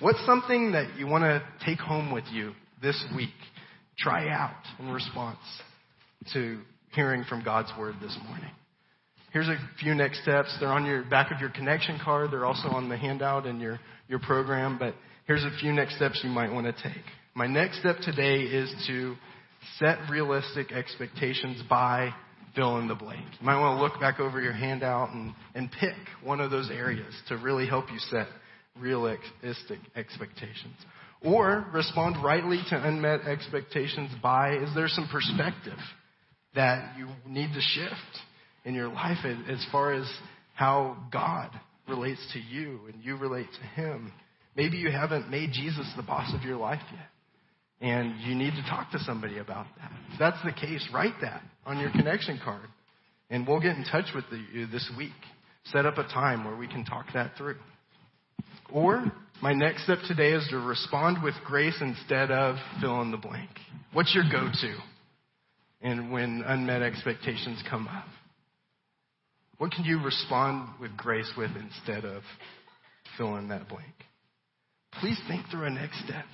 What's 0.00 0.24
something 0.26 0.72
that 0.72 0.96
you 0.98 1.06
want 1.06 1.22
to 1.22 1.42
take 1.64 1.78
home 1.78 2.12
with 2.12 2.24
you 2.32 2.52
this 2.82 3.02
week? 3.14 3.30
Try 3.96 4.28
out 4.28 4.60
in 4.80 4.90
response 4.90 5.38
to 6.32 6.60
hearing 6.92 7.24
from 7.28 7.44
God's 7.44 7.70
word 7.78 7.96
this 8.00 8.16
morning. 8.26 8.50
Here's 9.32 9.48
a 9.48 9.58
few 9.80 9.94
next 9.94 10.22
steps. 10.22 10.56
They're 10.60 10.68
on 10.68 10.86
your 10.86 11.04
back 11.04 11.32
of 11.32 11.40
your 11.40 11.50
connection 11.50 11.98
card. 12.02 12.30
They're 12.30 12.44
also 12.44 12.68
on 12.68 12.88
the 12.88 12.96
handout 12.96 13.46
in 13.46 13.58
your, 13.58 13.80
your 14.08 14.20
program, 14.20 14.78
but 14.78 14.94
here's 15.26 15.42
a 15.42 15.50
few 15.60 15.72
next 15.72 15.96
steps 15.96 16.20
you 16.22 16.30
might 16.30 16.52
want 16.52 16.66
to 16.66 16.82
take. 16.82 17.02
My 17.34 17.48
next 17.48 17.80
step 17.80 17.96
today 17.98 18.42
is 18.42 18.72
to 18.86 19.16
set 19.78 19.98
realistic 20.08 20.70
expectations 20.70 21.62
by 21.68 22.14
fill 22.54 22.78
in 22.78 22.86
the 22.86 22.94
blank. 22.94 23.26
You 23.40 23.46
might 23.46 23.58
want 23.58 23.78
to 23.78 23.82
look 23.82 24.00
back 24.00 24.20
over 24.20 24.40
your 24.40 24.52
handout 24.52 25.10
and, 25.10 25.34
and 25.56 25.68
pick 25.80 25.96
one 26.22 26.40
of 26.40 26.52
those 26.52 26.70
areas 26.70 27.12
to 27.28 27.36
really 27.36 27.66
help 27.66 27.86
you 27.90 27.98
set 27.98 28.28
realistic 28.78 29.80
expectations. 29.96 30.76
Or 31.22 31.66
respond 31.72 32.22
rightly 32.22 32.60
to 32.70 32.86
unmet 32.86 33.22
expectations 33.22 34.10
by 34.22 34.56
is 34.56 34.68
there 34.74 34.88
some 34.88 35.08
perspective 35.10 35.78
that 36.54 36.96
you 36.98 37.08
need 37.26 37.52
to 37.52 37.60
shift 37.60 38.18
in 38.64 38.74
your 38.74 38.88
life 38.88 39.18
as 39.48 39.64
far 39.70 39.92
as 39.92 40.06
how 40.54 40.96
God 41.12 41.50
relates 41.88 42.20
to 42.32 42.38
you 42.38 42.80
and 42.92 43.02
you 43.02 43.16
relate 43.16 43.48
to 43.60 43.66
Him? 43.80 44.12
Maybe 44.56 44.76
you 44.76 44.90
haven't 44.90 45.30
made 45.30 45.50
Jesus 45.52 45.90
the 45.96 46.02
boss 46.02 46.32
of 46.34 46.42
your 46.42 46.56
life 46.56 46.82
yet. 46.92 47.08
And 47.80 48.20
you 48.20 48.34
need 48.34 48.52
to 48.52 48.62
talk 48.70 48.92
to 48.92 48.98
somebody 49.00 49.38
about 49.38 49.66
that. 49.78 49.90
If 50.12 50.18
that's 50.18 50.42
the 50.44 50.52
case, 50.52 50.88
write 50.94 51.14
that 51.22 51.42
on 51.66 51.78
your 51.78 51.90
connection 51.90 52.40
card. 52.42 52.68
And 53.30 53.46
we'll 53.46 53.60
get 53.60 53.76
in 53.76 53.84
touch 53.84 54.06
with 54.14 54.24
you 54.52 54.66
this 54.66 54.88
week. 54.96 55.12
Set 55.64 55.84
up 55.84 55.98
a 55.98 56.04
time 56.04 56.44
where 56.44 56.56
we 56.56 56.68
can 56.68 56.84
talk 56.84 57.06
that 57.14 57.32
through. 57.36 57.56
Or 58.72 59.04
my 59.42 59.52
next 59.52 59.84
step 59.84 59.98
today 60.06 60.32
is 60.32 60.46
to 60.50 60.58
respond 60.58 61.22
with 61.22 61.34
grace 61.44 61.76
instead 61.80 62.30
of 62.30 62.56
fill 62.80 63.02
in 63.02 63.10
the 63.10 63.16
blank. 63.16 63.50
What's 63.92 64.14
your 64.14 64.24
go 64.30 64.48
to? 64.48 64.93
And 65.84 66.10
when 66.10 66.42
unmet 66.46 66.80
expectations 66.80 67.62
come 67.68 67.86
up, 67.86 68.06
what 69.58 69.70
can 69.70 69.84
you 69.84 70.02
respond 70.02 70.70
with 70.80 70.96
grace 70.96 71.30
with 71.36 71.50
instead 71.54 72.06
of 72.06 72.22
fill 73.18 73.36
in 73.36 73.48
that 73.48 73.68
blank? 73.68 73.92
Please 75.00 75.20
think 75.28 75.44
through 75.50 75.66
a 75.66 75.70
next 75.70 76.02
step. 76.04 76.24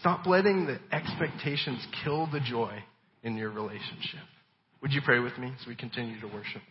Stop 0.00 0.26
letting 0.26 0.66
the 0.66 0.78
expectations 0.90 1.86
kill 2.02 2.26
the 2.32 2.40
joy 2.40 2.82
in 3.22 3.36
your 3.36 3.50
relationship. 3.50 4.24
Would 4.80 4.92
you 4.92 5.02
pray 5.04 5.18
with 5.18 5.36
me 5.38 5.52
as 5.60 5.66
we 5.66 5.76
continue 5.76 6.18
to 6.20 6.26
worship? 6.26 6.62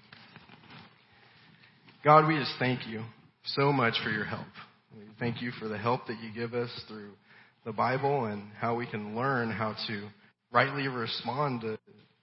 God, 2.04 2.28
we 2.28 2.36
just 2.38 2.54
thank 2.58 2.88
you 2.88 3.04
so 3.46 3.72
much 3.72 3.94
for 4.04 4.10
your 4.10 4.26
help. 4.26 4.48
We 4.96 5.04
thank 5.20 5.42
you 5.42 5.52
for 5.60 5.68
the 5.68 5.78
help 5.78 6.08
that 6.08 6.18
you 6.20 6.34
give 6.34 6.54
us 6.54 6.70
through 6.88 7.12
the 7.64 7.72
Bible 7.72 8.26
and 8.26 8.44
how 8.60 8.76
we 8.76 8.88
can 8.88 9.16
learn 9.16 9.52
how 9.52 9.76
to 9.88 10.08
rightly 10.54 10.88
respond 10.88 11.62
to, 11.62 11.78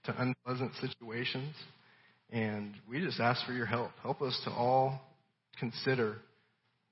to 0.05 0.23
unpleasant 0.23 0.73
situations. 0.81 1.55
And 2.31 2.75
we 2.89 3.01
just 3.01 3.21
ask 3.21 3.45
for 3.45 3.53
your 3.53 3.67
help. 3.67 3.91
Help 4.03 4.23
us 4.23 4.41
to 4.45 4.51
all 4.51 5.01
consider 5.59 6.17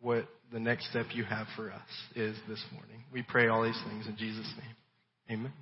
what 0.00 0.26
the 0.52 0.60
next 0.60 0.90
step 0.90 1.06
you 1.14 1.24
have 1.24 1.46
for 1.56 1.70
us 1.70 1.80
is 2.16 2.36
this 2.48 2.62
morning. 2.72 3.04
We 3.12 3.22
pray 3.22 3.48
all 3.48 3.62
these 3.62 3.80
things 3.88 4.06
in 4.06 4.16
Jesus' 4.16 4.52
name. 4.58 5.38
Amen. 5.38 5.52